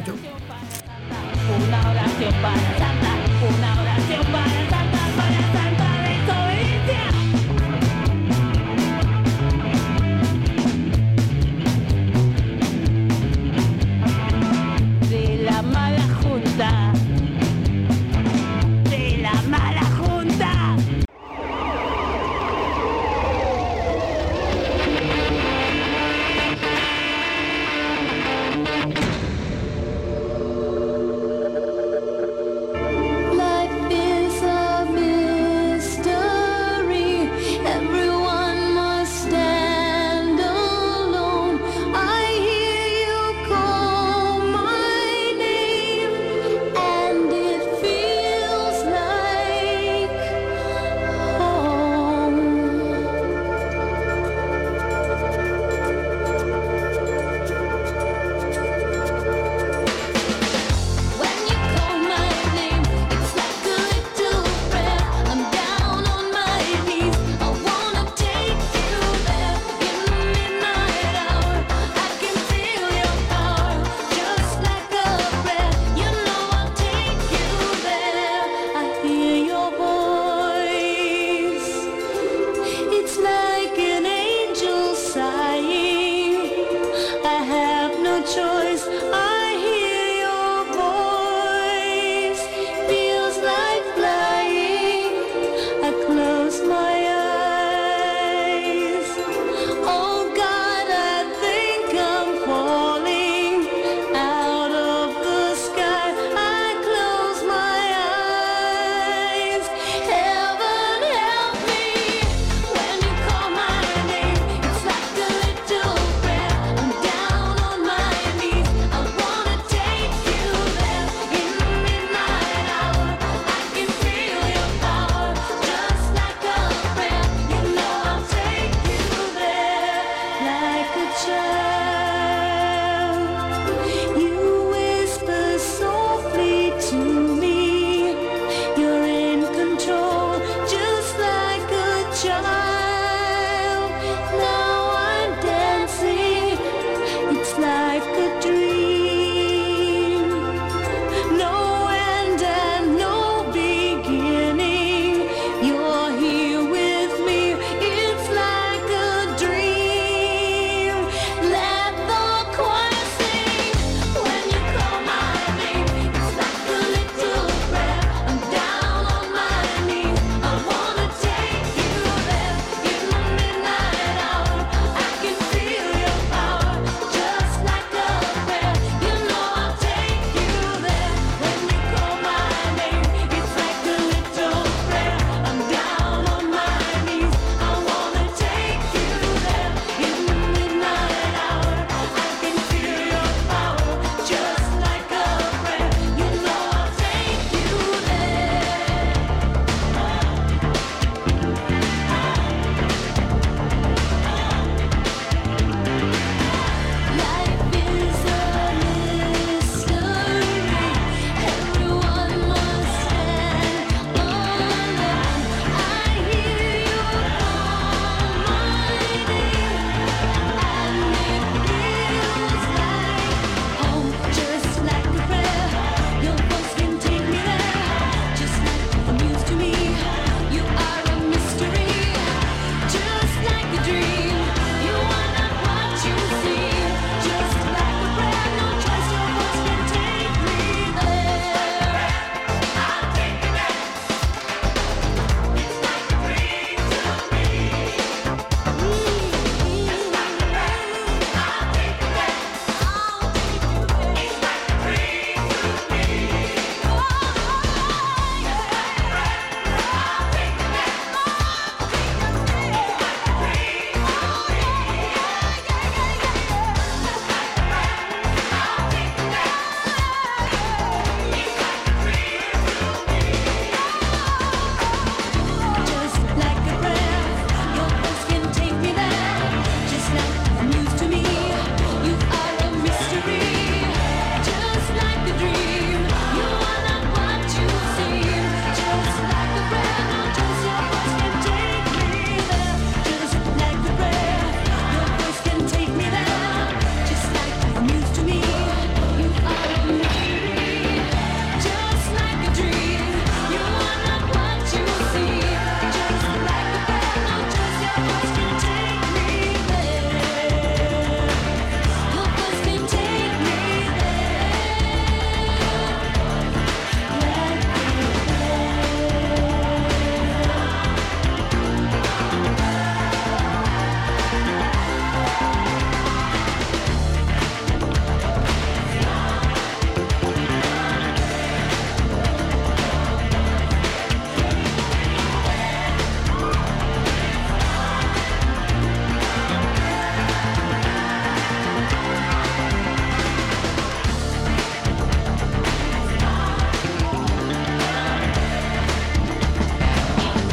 chau. 0.04 0.16
Una 1.68 1.90
oración 1.92 2.34
para 2.42 3.13
people 3.44 3.60
now. 3.60 3.83